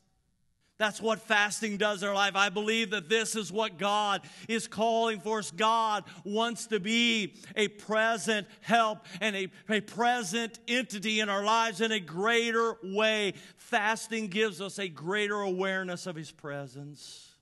[0.78, 2.36] That's what fasting does in our life.
[2.36, 5.50] I believe that this is what God is calling for us.
[5.50, 11.82] God wants to be a present help and a, a present entity in our lives
[11.82, 13.34] in a greater way.
[13.56, 17.34] Fasting gives us a greater awareness of His presence.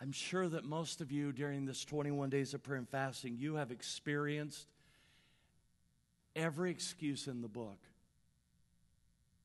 [0.00, 3.56] I'm sure that most of you during this 21 days of prayer and fasting, you
[3.56, 4.66] have experienced
[6.34, 7.78] every excuse in the book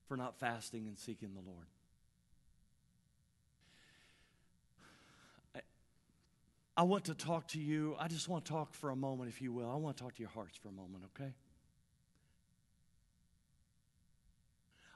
[0.08, 1.66] for not fasting and seeking the Lord.
[5.56, 5.60] I,
[6.78, 7.98] I want to talk to you.
[8.00, 9.70] I just want to talk for a moment, if you will.
[9.70, 11.32] I want to talk to your hearts for a moment, okay?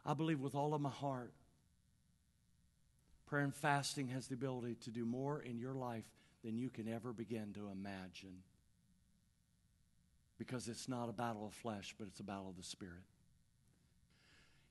[0.05, 1.33] I believe with all of my heart
[3.29, 6.05] Prayer and fasting has the ability to do more in your life
[6.43, 8.41] than you can ever begin to imagine.
[10.39, 13.03] Because it's not a battle of flesh, but it's a battle of the spirit.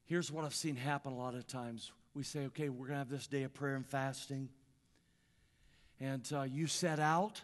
[0.06, 1.92] Here's what I've seen happen a lot of times.
[2.14, 4.48] We say, okay, we're going to have this day of prayer and fasting.
[6.00, 7.42] And uh, you set out,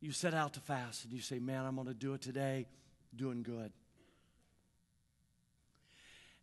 [0.00, 2.66] you set out to fast, and you say, man, I'm going to do it today,
[3.14, 3.72] doing good.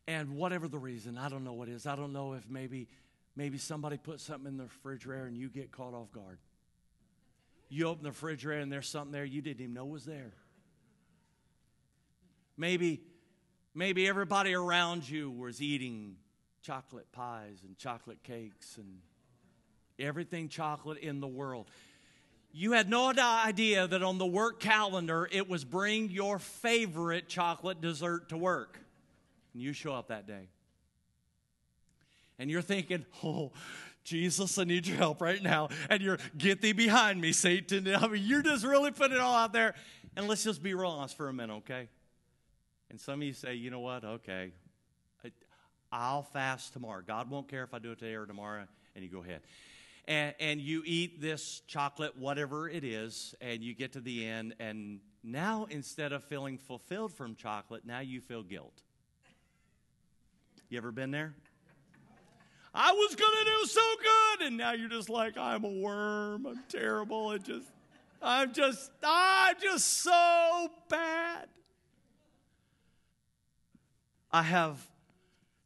[0.07, 1.87] And whatever the reason, I don't know what is.
[1.87, 2.87] I don't know if maybe
[3.35, 6.39] Maybe somebody put something in the refrigerator and you get caught off guard.
[7.67, 10.33] You open the refrigerator and there's something there you didn't even know was there.
[12.57, 13.01] Maybe,
[13.73, 16.15] maybe everybody around you was eating
[16.61, 18.99] chocolate pies and chocolate cakes and
[19.99, 21.69] everything chocolate in the world.
[22.53, 27.81] You had no idea that on the work calendar it was bring your favorite chocolate
[27.81, 28.79] dessert to work.
[29.53, 30.47] And you show up that day
[32.39, 33.51] and you're thinking, oh,
[34.03, 35.69] Jesus, I need your help right now.
[35.89, 37.93] And you're, get thee behind me, Satan.
[37.95, 39.73] I mean, you're just really putting it all out there.
[40.15, 41.89] And let's just be real honest for a minute, okay?
[42.89, 44.03] And some of you say, you know what?
[44.03, 44.51] Okay,
[45.91, 47.01] I'll fast tomorrow.
[47.05, 48.65] God won't care if I do it today or tomorrow.
[48.95, 49.41] And you go ahead.
[50.07, 54.55] And, and you eat this chocolate, whatever it is, and you get to the end.
[54.59, 58.83] And now, instead of feeling fulfilled from chocolate, now you feel guilt.
[60.69, 61.33] You ever been there?
[62.75, 64.47] I was going to do so good.
[64.47, 66.45] And now you're just like, I'm a worm.
[66.45, 67.31] I'm terrible.
[67.31, 67.71] It just,
[68.21, 71.47] I'm just, I'm just so bad.
[74.29, 74.85] I have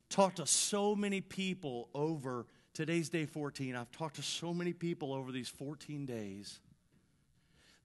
[0.10, 2.46] talked to so many people over
[2.76, 3.76] today's day 14.
[3.76, 6.60] I've talked to so many people over these 14 days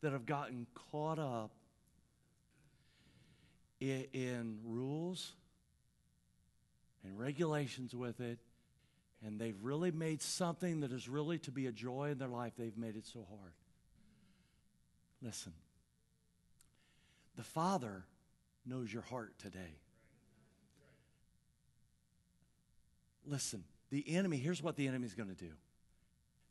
[0.03, 1.51] that have gotten caught up
[3.81, 5.33] in, in rules
[7.03, 8.39] and regulations with it,
[9.25, 12.53] and they've really made something that is really to be a joy in their life,
[12.59, 13.53] they've made it so hard.
[15.23, 15.53] Listen,
[17.37, 18.05] the Father
[18.67, 19.79] knows your heart today.
[23.27, 25.53] Listen, the enemy, here's what the enemy's going to do.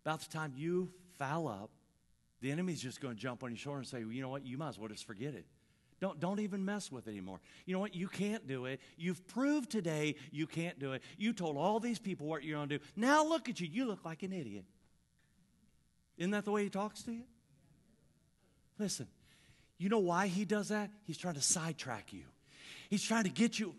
[0.03, 1.69] About the time you foul up,
[2.41, 4.45] the enemy's just going to jump on your shoulder and say, well, you know what,
[4.45, 5.45] you might as well just forget it.
[6.04, 7.39] Don't, don't even mess with it anymore.
[7.66, 7.95] You know what?
[7.95, 8.82] You can't do it.
[8.97, 11.01] You've proved today you can't do it.
[11.18, 12.84] You told all these people what you're going to do.
[12.97, 13.70] Now look at you.
[13.72, 14.66] You look like an idiot.
[16.18, 17.24] Isn't that the way he talks to you?
[18.78, 19.08] Listen,
[19.78, 20.89] you know why he does that?
[21.06, 22.24] He's trying to sidetrack you.
[22.89, 23.74] He's trying to get you.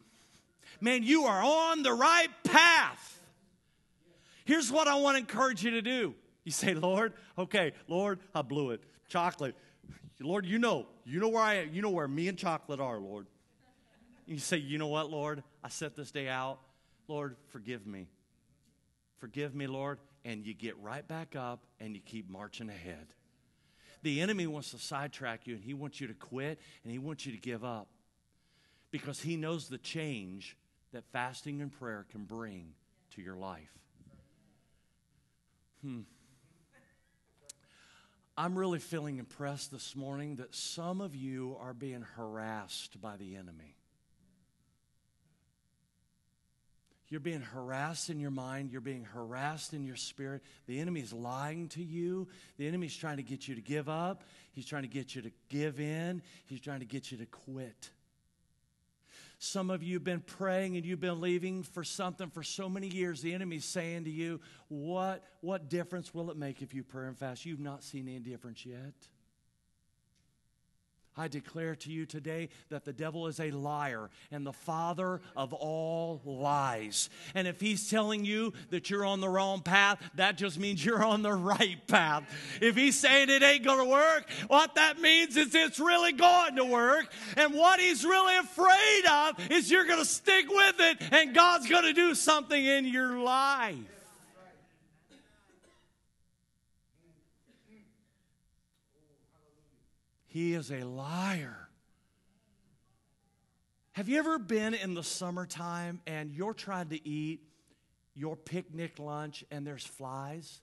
[0.81, 3.21] Man, you are on the right path.
[4.47, 6.15] Here's what I want to encourage you to do.
[6.43, 8.81] You say, Lord, okay, Lord, I blew it.
[9.09, 9.55] Chocolate.
[10.23, 13.27] Lord, you know, you know where I you know where me and chocolate are, Lord.
[14.27, 15.43] You say, you know what, Lord?
[15.63, 16.59] I set this day out.
[17.09, 18.09] Lord, forgive me.
[19.19, 19.99] Forgive me, Lord.
[20.25, 23.07] And you get right back up and you keep marching ahead.
[24.03, 27.27] The enemy wants to sidetrack you and he wants you to quit and he wants
[27.27, 27.89] you to give up
[28.91, 30.57] because he knows the change
[30.93, 32.73] that fasting and prayer can bring
[33.15, 33.73] to your life.
[35.83, 36.01] Hmm.
[38.37, 43.37] I'm really feeling impressed this morning that some of you are being harassed by the
[43.37, 43.77] enemy.
[47.09, 48.71] You're being harassed in your mind.
[48.73, 50.43] You're being harassed in your spirit.
[50.67, 52.27] The enemy's lying to you.
[52.57, 54.25] The enemy's trying to get you to give up.
[54.51, 56.23] He's trying to get you to give in.
[56.47, 57.91] He's trying to get you to quit.
[59.45, 62.89] Some of you have been praying and you've been leaving for something for so many
[62.89, 63.21] years.
[63.21, 67.19] The enemy's saying to you, What, what difference will it make if you pray and
[67.19, 67.45] fast?
[67.45, 68.95] You've not seen any difference yet.
[71.17, 75.53] I declare to you today that the devil is a liar and the father of
[75.53, 77.09] all lies.
[77.35, 81.05] And if he's telling you that you're on the wrong path, that just means you're
[81.05, 82.25] on the right path.
[82.61, 86.57] If he's saying it ain't going to work, what that means is it's really going
[86.57, 87.13] to work.
[87.37, 91.69] And what he's really afraid of is you're going to stick with it and God's
[91.69, 93.94] going to do something in your life.
[100.35, 101.69] He is a liar.
[103.93, 107.41] Have you ever been in the summertime and you're trying to eat
[108.17, 110.61] your picnic lunch and there's flies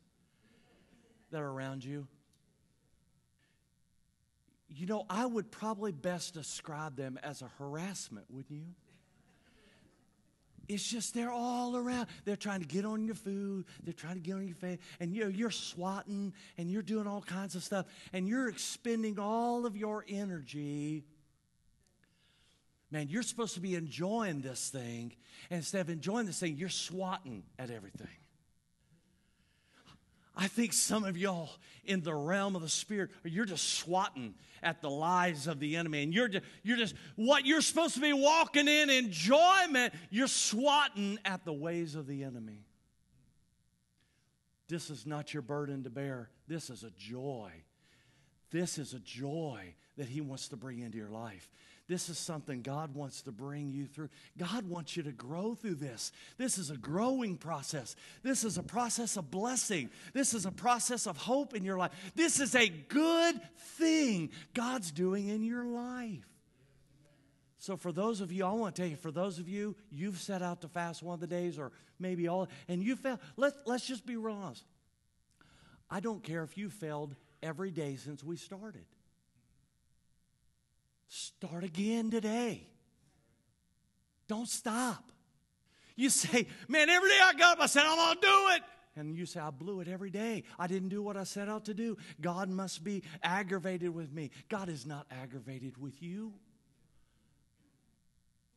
[1.31, 2.05] that are around you?
[4.67, 8.65] You know, I would probably best describe them as a harassment, wouldn't you?
[10.71, 12.07] It's just they're all around.
[12.23, 13.65] They're trying to get on your food.
[13.83, 14.79] They're trying to get on your face.
[15.01, 17.87] And you're, you're swatting and you're doing all kinds of stuff.
[18.13, 21.03] And you're expending all of your energy.
[22.89, 25.13] Man, you're supposed to be enjoying this thing.
[25.49, 28.07] And instead of enjoying this thing, you're swatting at everything.
[30.35, 31.49] I think some of y'all
[31.83, 36.03] in the realm of the spirit, you're just swatting at the lies of the enemy.
[36.03, 41.19] And you're just, you're just, what you're supposed to be walking in enjoyment, you're swatting
[41.25, 42.65] at the ways of the enemy.
[44.67, 46.29] This is not your burden to bear.
[46.47, 47.51] This is a joy.
[48.51, 51.49] This is a joy that He wants to bring into your life.
[51.91, 54.07] This is something God wants to bring you through.
[54.37, 56.13] God wants you to grow through this.
[56.37, 57.97] This is a growing process.
[58.23, 59.89] This is a process of blessing.
[60.13, 61.91] This is a process of hope in your life.
[62.15, 63.41] This is a good
[63.77, 66.25] thing God's doing in your life.
[67.57, 70.17] So, for those of you, I want to tell you, for those of you, you've
[70.17, 73.19] set out to fast one of the days or maybe all, and you failed.
[73.35, 74.63] Let, let's just be real honest.
[75.89, 78.85] I don't care if you failed every day since we started.
[81.13, 82.65] Start again today.
[84.29, 85.11] Don't stop.
[85.97, 88.61] You say, man, every day I got up, I said, I'm going to do it.
[88.95, 90.45] And you say, I blew it every day.
[90.57, 91.97] I didn't do what I set out to do.
[92.21, 94.31] God must be aggravated with me.
[94.47, 96.31] God is not aggravated with you.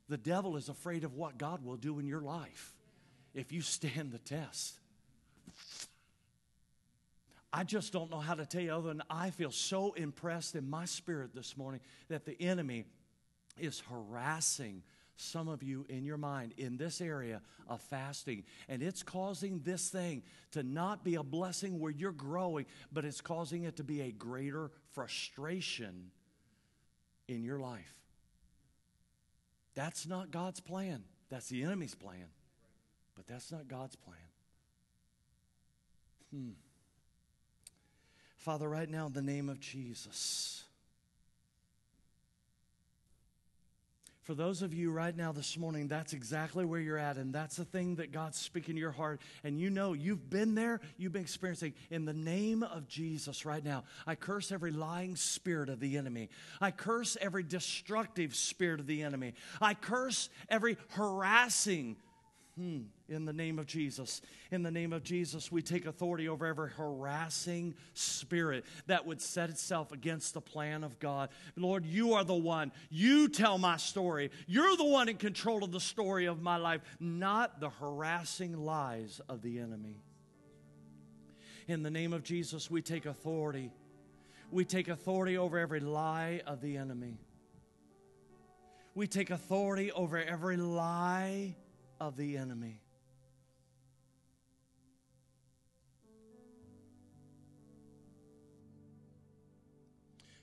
[0.09, 2.73] The devil is afraid of what God will do in your life
[3.35, 4.79] if you stand the test.
[7.57, 10.69] I just don't know how to tell you other than I feel so impressed in
[10.69, 12.85] my spirit this morning that the enemy
[13.57, 14.83] is harassing
[15.17, 19.89] some of you in your mind in this area of fasting, and it's causing this
[19.89, 24.01] thing to not be a blessing where you're growing, but it's causing it to be
[24.01, 26.11] a greater frustration
[27.29, 27.95] in your life.
[29.77, 32.27] That's not God's plan, that's the enemy's plan,
[33.15, 34.19] but that's not God's plan.
[36.35, 36.51] Hmm.
[38.45, 40.65] Father, right now, in the name of Jesus.
[44.25, 47.57] For those of you right now this morning, that's exactly where you're at, and that's
[47.57, 49.23] the thing that God's speaking to your heart.
[49.45, 51.73] And you know, you've been there, you've been experiencing.
[51.91, 56.29] In the name of Jesus, right now, I curse every lying spirit of the enemy.
[56.61, 59.33] I curse every destructive spirit of the enemy.
[59.59, 61.97] I curse every harassing
[62.57, 62.83] Hmm.
[63.09, 64.23] In the name of Jesus.
[64.53, 69.51] In the name of Jesus, we take authority over every harassing spirit that would set
[69.51, 71.31] itself against the plan of God.
[71.57, 72.71] Lord, you are the one.
[72.91, 74.31] You tell my story.
[74.47, 79.21] You're the one in control of the story of my life, not the harassing lies
[79.29, 80.01] of the enemy.
[81.67, 83.73] In the name of Jesus, we take authority.
[84.53, 87.19] We take authority over every lie of the enemy.
[88.95, 91.57] We take authority over every lie
[92.09, 92.81] of the enemy.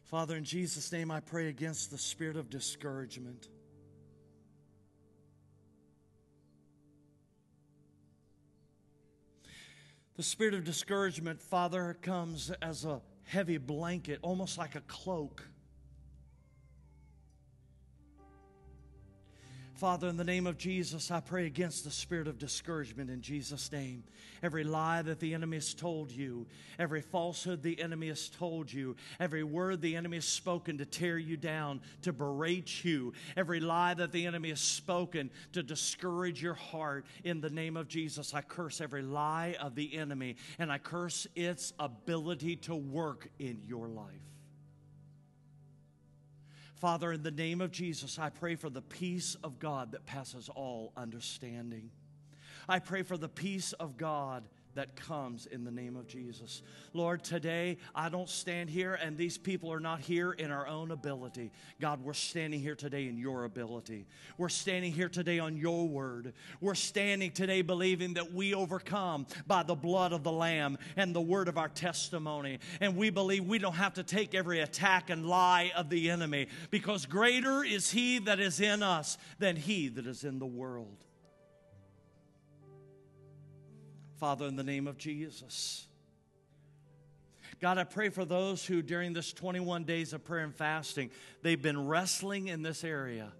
[0.03, 3.47] Father, in Jesus' name, I pray against the spirit of discouragement.
[10.17, 15.47] The spirit of discouragement, Father, comes as a heavy blanket, almost like a cloak.
[19.81, 23.71] Father, in the name of Jesus, I pray against the spirit of discouragement in Jesus'
[23.71, 24.03] name.
[24.43, 26.45] Every lie that the enemy has told you,
[26.77, 31.17] every falsehood the enemy has told you, every word the enemy has spoken to tear
[31.17, 36.53] you down, to berate you, every lie that the enemy has spoken to discourage your
[36.53, 40.77] heart, in the name of Jesus, I curse every lie of the enemy and I
[40.77, 44.30] curse its ability to work in your life.
[46.81, 50.49] Father, in the name of Jesus, I pray for the peace of God that passes
[50.49, 51.91] all understanding.
[52.67, 56.61] I pray for the peace of God that comes in the name of Jesus.
[56.93, 60.91] Lord, today I don't stand here and these people are not here in our own
[60.91, 61.51] ability.
[61.79, 64.07] God, we're standing here today in your ability.
[64.37, 66.33] We're standing here today on your word.
[66.59, 71.21] We're standing today believing that we overcome by the blood of the Lamb and the
[71.21, 72.59] word of our testimony.
[72.79, 76.47] And we believe we don't have to take every attack and lie of the enemy
[76.69, 81.05] because greater is he that is in us than he that is in the world.
[84.21, 85.87] Father, in the name of Jesus.
[87.59, 91.09] God, I pray for those who, during this 21 days of prayer and fasting,
[91.41, 93.31] they've been wrestling in this area.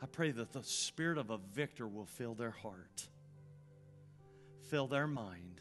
[0.00, 3.08] I pray that the spirit of a victor will fill their heart,
[4.68, 5.60] fill their mind,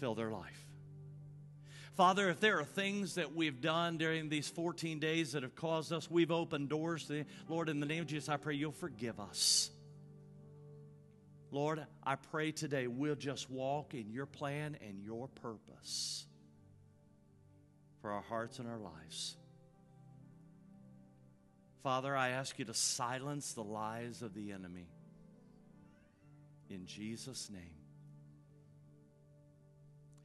[0.00, 0.66] fill their life.
[1.94, 5.92] Father, if there are things that we've done during these 14 days that have caused
[5.92, 9.20] us, we've opened doors to, Lord, in the name of Jesus, I pray you'll forgive
[9.20, 9.70] us.
[11.50, 16.24] Lord, I pray today we'll just walk in your plan and your purpose
[18.00, 19.36] for our hearts and our lives.
[21.82, 24.88] Father, I ask you to silence the lies of the enemy.
[26.70, 27.76] In Jesus' name.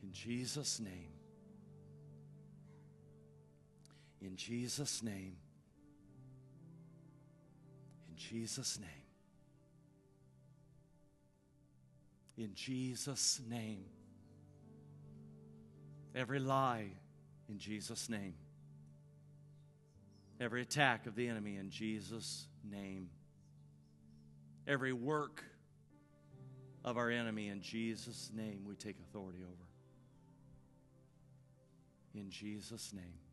[0.01, 1.16] In Jesus' name.
[4.21, 5.37] In Jesus' name.
[8.09, 8.89] In Jesus' name.
[12.37, 13.85] In Jesus' name.
[16.15, 16.87] Every lie
[17.49, 18.33] in Jesus' name.
[20.39, 23.09] Every attack of the enemy in Jesus' name.
[24.67, 25.43] Every work
[26.83, 29.67] of our enemy in Jesus' name we take authority over.
[32.13, 33.26] In Jesus' name.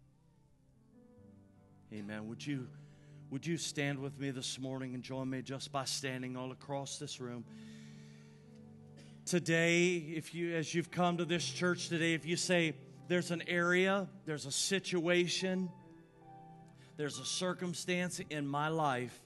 [1.95, 2.27] Amen.
[2.29, 2.67] Would you,
[3.31, 6.99] would you stand with me this morning and join me just by standing all across
[6.99, 7.45] this room?
[9.25, 12.75] Today, if you, as you've come to this church today, if you say
[13.07, 15.71] there's an area, there's a situation,
[16.97, 19.17] there's a circumstance in my life,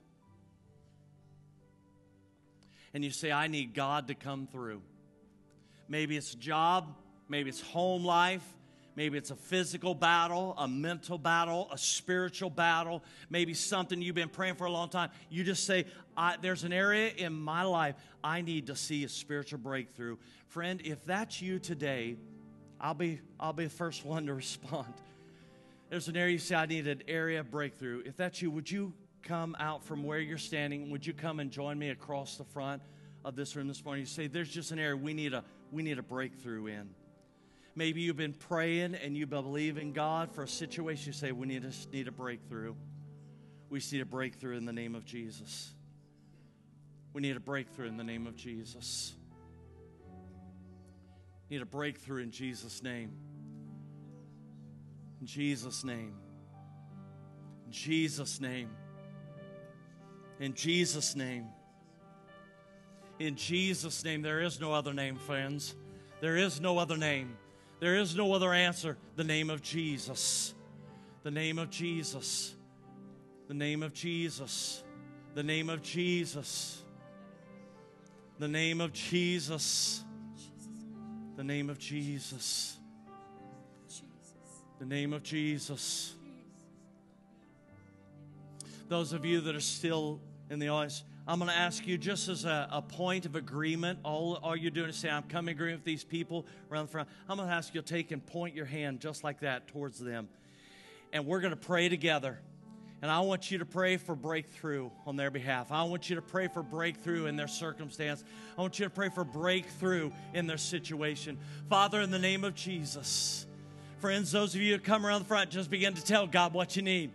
[2.92, 4.82] and you say, I need God to come through.
[5.88, 6.94] Maybe it's job,
[7.30, 8.44] maybe it's home life,
[8.98, 14.28] Maybe it's a physical battle, a mental battle, a spiritual battle, maybe something you've been
[14.28, 15.10] praying for a long time.
[15.30, 15.84] You just say,
[16.42, 17.94] There's an area in my life
[18.24, 20.16] I need to see a spiritual breakthrough.
[20.48, 22.16] Friend, if that's you today,
[22.80, 24.92] I'll be, I'll be the first one to respond.
[25.90, 28.02] there's an area you say, I need an area breakthrough.
[28.04, 28.92] If that's you, would you
[29.22, 30.90] come out from where you're standing?
[30.90, 32.82] Would you come and join me across the front
[33.24, 34.00] of this room this morning?
[34.00, 36.88] You say, there's just an area we need a, we need a breakthrough in.
[37.78, 41.06] Maybe you've been praying and you believe in God for a situation.
[41.06, 42.74] You say, we need a, need a breakthrough.
[43.70, 45.70] We see a breakthrough in the name of Jesus.
[47.12, 49.14] We need a breakthrough in the name of Jesus.
[51.50, 53.12] Need a breakthrough in Jesus' name.
[55.20, 56.14] In Jesus' name.
[57.66, 58.70] In Jesus' name.
[60.40, 61.46] In Jesus' name.
[63.20, 64.22] In Jesus' name.
[64.22, 65.76] There is no other name, friends.
[66.20, 67.36] There is no other name.
[67.80, 68.96] There is no other answer.
[69.16, 70.54] The name of Jesus.
[71.22, 72.54] The name of Jesus.
[73.46, 74.82] The name of Jesus.
[75.34, 76.82] The name of Jesus.
[78.38, 80.04] The name of Jesus.
[81.36, 82.78] The name of Jesus.
[84.78, 86.14] The name of Jesus.
[88.88, 90.20] Those of you that are still
[90.50, 93.98] in the audience, I'm going to ask you just as a, a, point of agreement.
[94.02, 97.08] All, all you're doing is say, I'm coming agreement with these people around the front.
[97.28, 99.98] I'm going to ask you to take and point your hand just like that towards
[99.98, 100.30] them.
[101.12, 102.38] And we're going to pray together.
[103.02, 105.70] And I want you to pray for breakthrough on their behalf.
[105.70, 108.24] I want you to pray for breakthrough in their circumstance.
[108.56, 111.36] I want you to pray for breakthrough in their situation.
[111.68, 113.46] Father, in the name of Jesus,
[113.98, 116.74] friends, those of you who come around the front, just begin to tell God what
[116.74, 117.10] you need.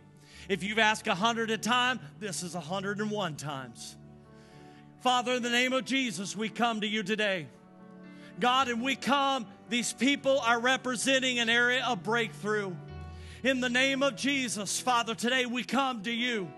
[0.50, 3.98] If you've asked a hundred a time, this is a hundred and one times.
[5.04, 7.48] Father, in the name of Jesus, we come to you today.
[8.40, 12.74] God, and we come, these people are representing an area of breakthrough.
[13.44, 16.50] In the name of Jesus, Father, today we come to you.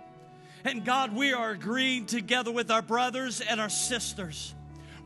[0.64, 4.54] And God, we are agreeing together with our brothers and our sisters.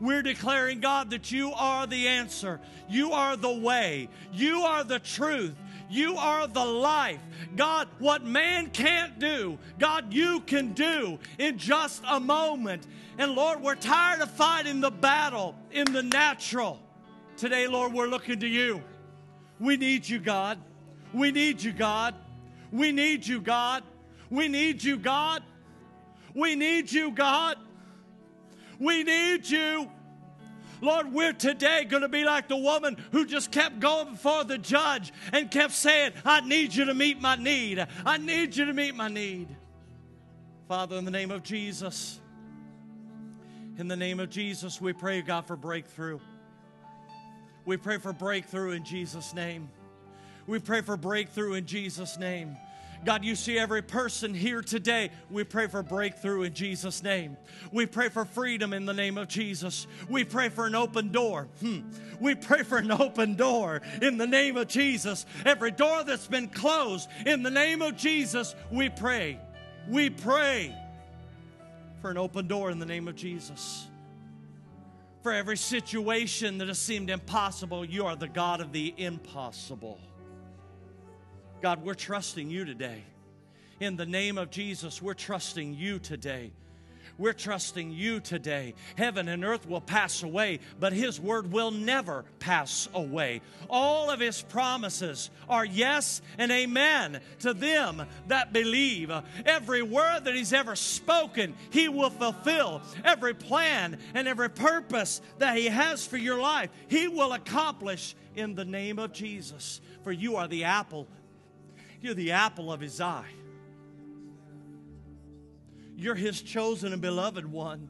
[0.02, 2.60] We're declaring, God, that you are the answer.
[2.90, 4.10] You are the way.
[4.34, 5.54] You are the truth.
[5.90, 7.18] You are the life.
[7.56, 12.86] God, what man can't do, God, you can do in just a moment.
[13.18, 16.80] And Lord, we're tired of fighting the battle in the natural.
[17.36, 18.82] Today, Lord, we're looking to you.
[19.58, 20.58] We need you, God.
[21.12, 22.14] We need you, God.
[22.70, 23.82] We need you, God.
[24.30, 25.42] We need you, God.
[26.34, 27.56] We need you, God.
[28.78, 29.90] We need you.
[30.80, 34.58] Lord, we're today going to be like the woman who just kept going before the
[34.58, 37.86] judge and kept saying, I need you to meet my need.
[38.04, 39.48] I need you to meet my need.
[40.68, 42.20] Father, in the name of Jesus,
[43.78, 46.18] in the name of Jesus, we pray, God, for breakthrough.
[47.64, 49.68] We pray for breakthrough in Jesus' name.
[50.46, 52.56] We pray for breakthrough in Jesus' name.
[53.04, 55.10] God, you see every person here today.
[55.30, 57.36] We pray for breakthrough in Jesus' name.
[57.72, 59.86] We pray for freedom in the name of Jesus.
[60.08, 61.48] We pray for an open door.
[61.60, 61.80] Hmm.
[62.20, 65.24] We pray for an open door in the name of Jesus.
[65.46, 69.38] Every door that's been closed, in the name of Jesus, we pray.
[69.88, 70.74] We pray
[72.02, 73.86] for an open door in the name of Jesus.
[75.22, 79.98] For every situation that has seemed impossible, you are the God of the impossible.
[81.60, 83.04] God, we're trusting you today.
[83.80, 86.52] In the name of Jesus, we're trusting you today.
[87.18, 88.72] We're trusting you today.
[88.96, 93.42] Heaven and earth will pass away, but His word will never pass away.
[93.68, 99.12] All of His promises are yes and amen to them that believe.
[99.44, 102.80] Every word that He's ever spoken, He will fulfill.
[103.04, 108.54] Every plan and every purpose that He has for your life, He will accomplish in
[108.54, 109.82] the name of Jesus.
[110.04, 111.06] For you are the apple,
[112.02, 113.30] you're the apple of His eye.
[115.96, 117.88] You're His chosen and beloved one.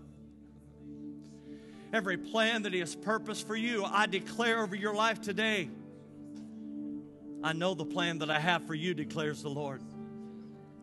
[1.92, 5.70] Every plan that He has purposed for you, I declare over your life today.
[7.42, 9.80] I know the plan that I have for you, declares the Lord.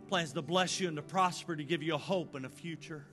[0.08, 3.06] Plans to bless you and to prosper, to give you a hope and a future.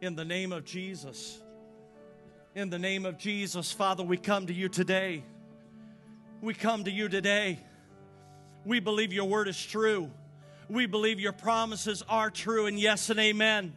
[0.00, 1.40] In the name of Jesus.
[2.54, 5.24] In the name of Jesus, Father, we come to you today.
[6.40, 7.60] We come to you today.
[8.66, 10.10] We believe your word is true.
[10.68, 13.72] We believe your promises are true, and yes and amen.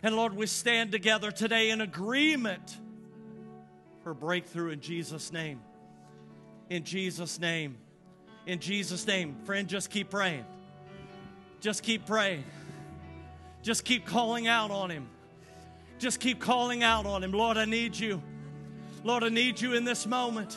[0.00, 2.78] And Lord, we stand together today in agreement
[4.04, 5.60] for breakthrough in Jesus' name.
[6.70, 7.78] In Jesus' name.
[8.46, 9.34] In Jesus' name.
[9.44, 10.44] Friend, just keep praying.
[11.60, 12.44] Just keep praying.
[13.62, 15.08] Just keep calling out on Him.
[15.98, 17.32] Just keep calling out on Him.
[17.32, 18.22] Lord, I need you.
[19.02, 20.56] Lord, I need you in this moment.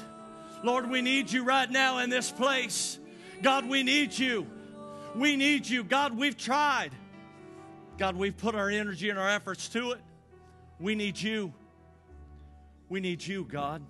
[0.64, 3.00] Lord, we need you right now in this place.
[3.42, 4.48] God, we need you.
[5.16, 5.84] We need you.
[5.84, 6.92] God, we've tried.
[7.98, 10.00] God, we've put our energy and our efforts to it.
[10.80, 11.54] We need you.
[12.90, 13.82] We need you, God.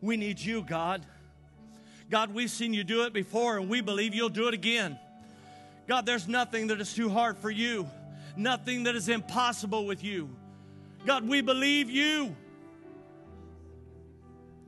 [0.00, 1.04] We need you, God.
[2.10, 4.98] God, we've seen you do it before and we believe you'll do it again.
[5.86, 7.88] God, there's nothing that is too hard for you,
[8.36, 10.28] nothing that is impossible with you.
[11.06, 12.34] God, we believe you.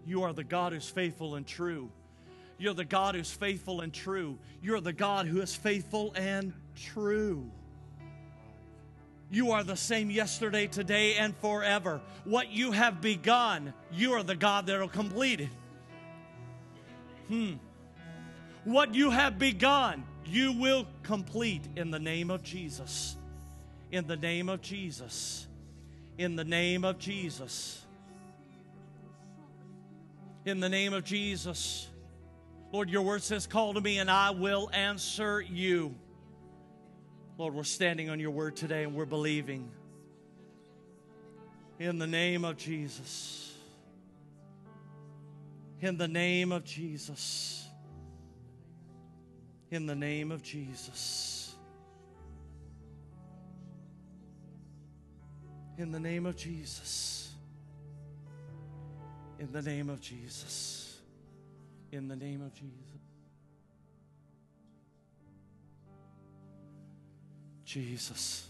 [0.06, 1.90] You are the God who's faithful and true.
[2.62, 4.38] You're the God who's faithful and true.
[4.62, 7.50] You're the God who is faithful and true.
[9.32, 12.00] You are the same yesterday, today, and forever.
[12.22, 15.48] What you have begun, you are the God that'll complete it.
[17.26, 17.54] Hmm.
[18.62, 23.16] What you have begun, you will complete in the name of Jesus.
[23.90, 25.48] In the name of Jesus.
[26.16, 27.84] In the name of Jesus.
[30.44, 31.88] In the name of Jesus.
[32.72, 35.94] Lord, your word says, Call to me and I will answer you.
[37.36, 39.70] Lord, we're standing on your word today and we're believing.
[41.78, 43.54] In the name of Jesus.
[45.82, 47.66] In the name of Jesus.
[49.70, 51.54] In the name of Jesus.
[55.76, 57.34] In the name of Jesus.
[59.38, 60.91] In the name of Jesus.
[61.92, 63.02] In the name of Jesus.
[67.66, 68.48] Jesus.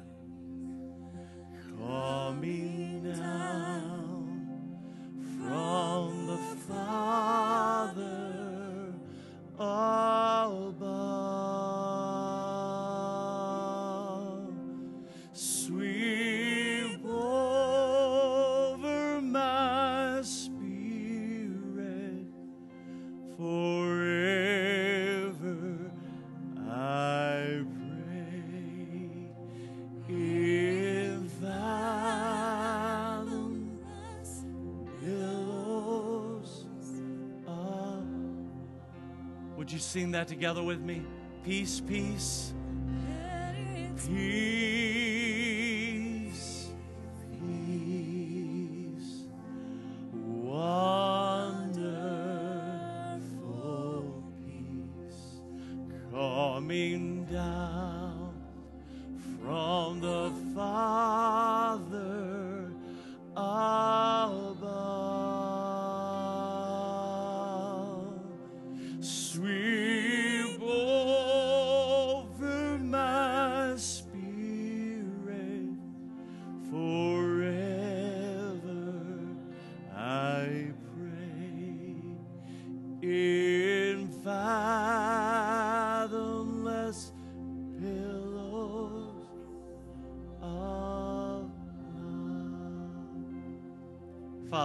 [1.77, 4.49] coming down
[5.37, 6.37] from the
[6.67, 8.28] Father
[9.59, 10.79] above.
[39.89, 41.01] Sing that together with me?
[41.43, 42.53] Peace, peace,
[43.95, 44.88] peace,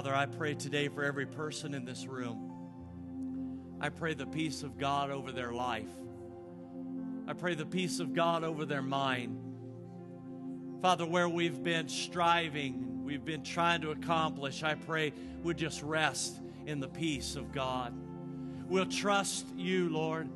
[0.05, 2.53] Father, I pray today for every person in this room.
[3.81, 5.89] I pray the peace of God over their life.
[7.27, 9.41] I pray the peace of God over their mind.
[10.83, 16.39] Father, where we've been striving, we've been trying to accomplish, I pray we just rest
[16.67, 17.95] in the peace of God.
[18.69, 20.29] We'll trust you, Lord.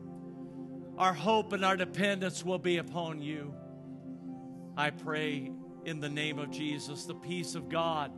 [0.97, 3.53] Our hope and our dependence will be upon you.
[4.79, 5.53] I pray
[5.85, 8.13] in the name of Jesus, the peace of God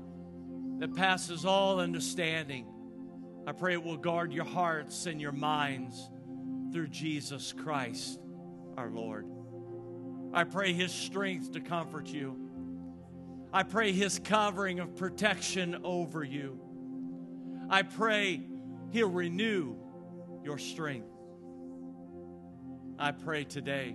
[0.80, 2.66] that passes all understanding.
[3.46, 6.10] I pray it will guard your hearts and your minds
[6.72, 8.18] through Jesus Christ,
[8.76, 9.26] our Lord.
[10.32, 12.36] I pray His strength to comfort you.
[13.52, 16.58] I pray His covering of protection over you.
[17.68, 18.40] I pray
[18.90, 19.76] He'll renew
[20.42, 21.12] your strength.
[22.98, 23.94] I pray today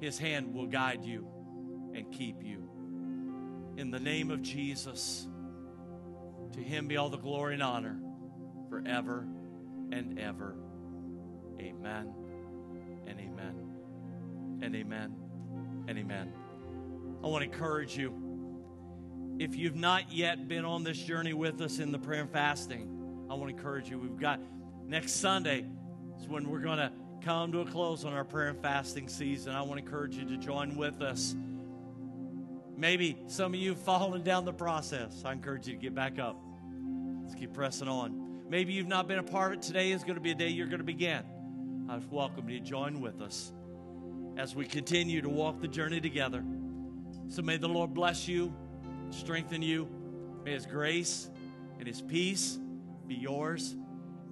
[0.00, 1.28] His hand will guide you
[1.94, 2.70] and keep you.
[3.76, 5.28] In the name of Jesus,
[6.52, 7.98] to Him be all the glory and honor
[8.68, 9.26] forever
[9.92, 10.56] and ever.
[11.60, 12.14] Amen
[13.06, 15.14] and amen and amen
[15.88, 16.32] and amen.
[17.22, 18.14] I want to encourage you.
[19.38, 23.26] If you've not yet been on this journey with us in the prayer and fasting,
[23.30, 23.98] I want to encourage you.
[23.98, 24.40] We've got
[24.86, 25.64] next Sunday
[26.18, 26.92] is when we're going to
[27.24, 29.54] come to a close on our prayer and fasting season.
[29.54, 31.36] I want to encourage you to join with us.
[32.78, 35.22] Maybe some of you have fallen down the process.
[35.24, 36.40] I encourage you to get back up.
[37.24, 38.44] Let's keep pressing on.
[38.48, 39.62] Maybe you've not been a part of it.
[39.62, 41.24] Today is going to be a day you're going to begin.
[41.90, 43.52] I welcome you to join with us
[44.36, 46.44] as we continue to walk the journey together.
[47.28, 48.54] So may the Lord bless you,
[49.10, 49.88] strengthen you.
[50.44, 51.30] May His grace
[51.80, 52.60] and His peace
[53.08, 53.74] be yours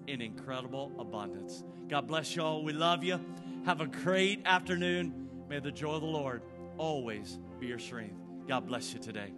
[0.07, 1.65] in incredible abundance.
[1.89, 2.63] God bless you all.
[2.63, 3.19] We love you.
[3.65, 5.29] Have a great afternoon.
[5.49, 6.43] May the joy of the Lord
[6.79, 8.26] always be your strength.
[8.47, 9.33] God bless you today.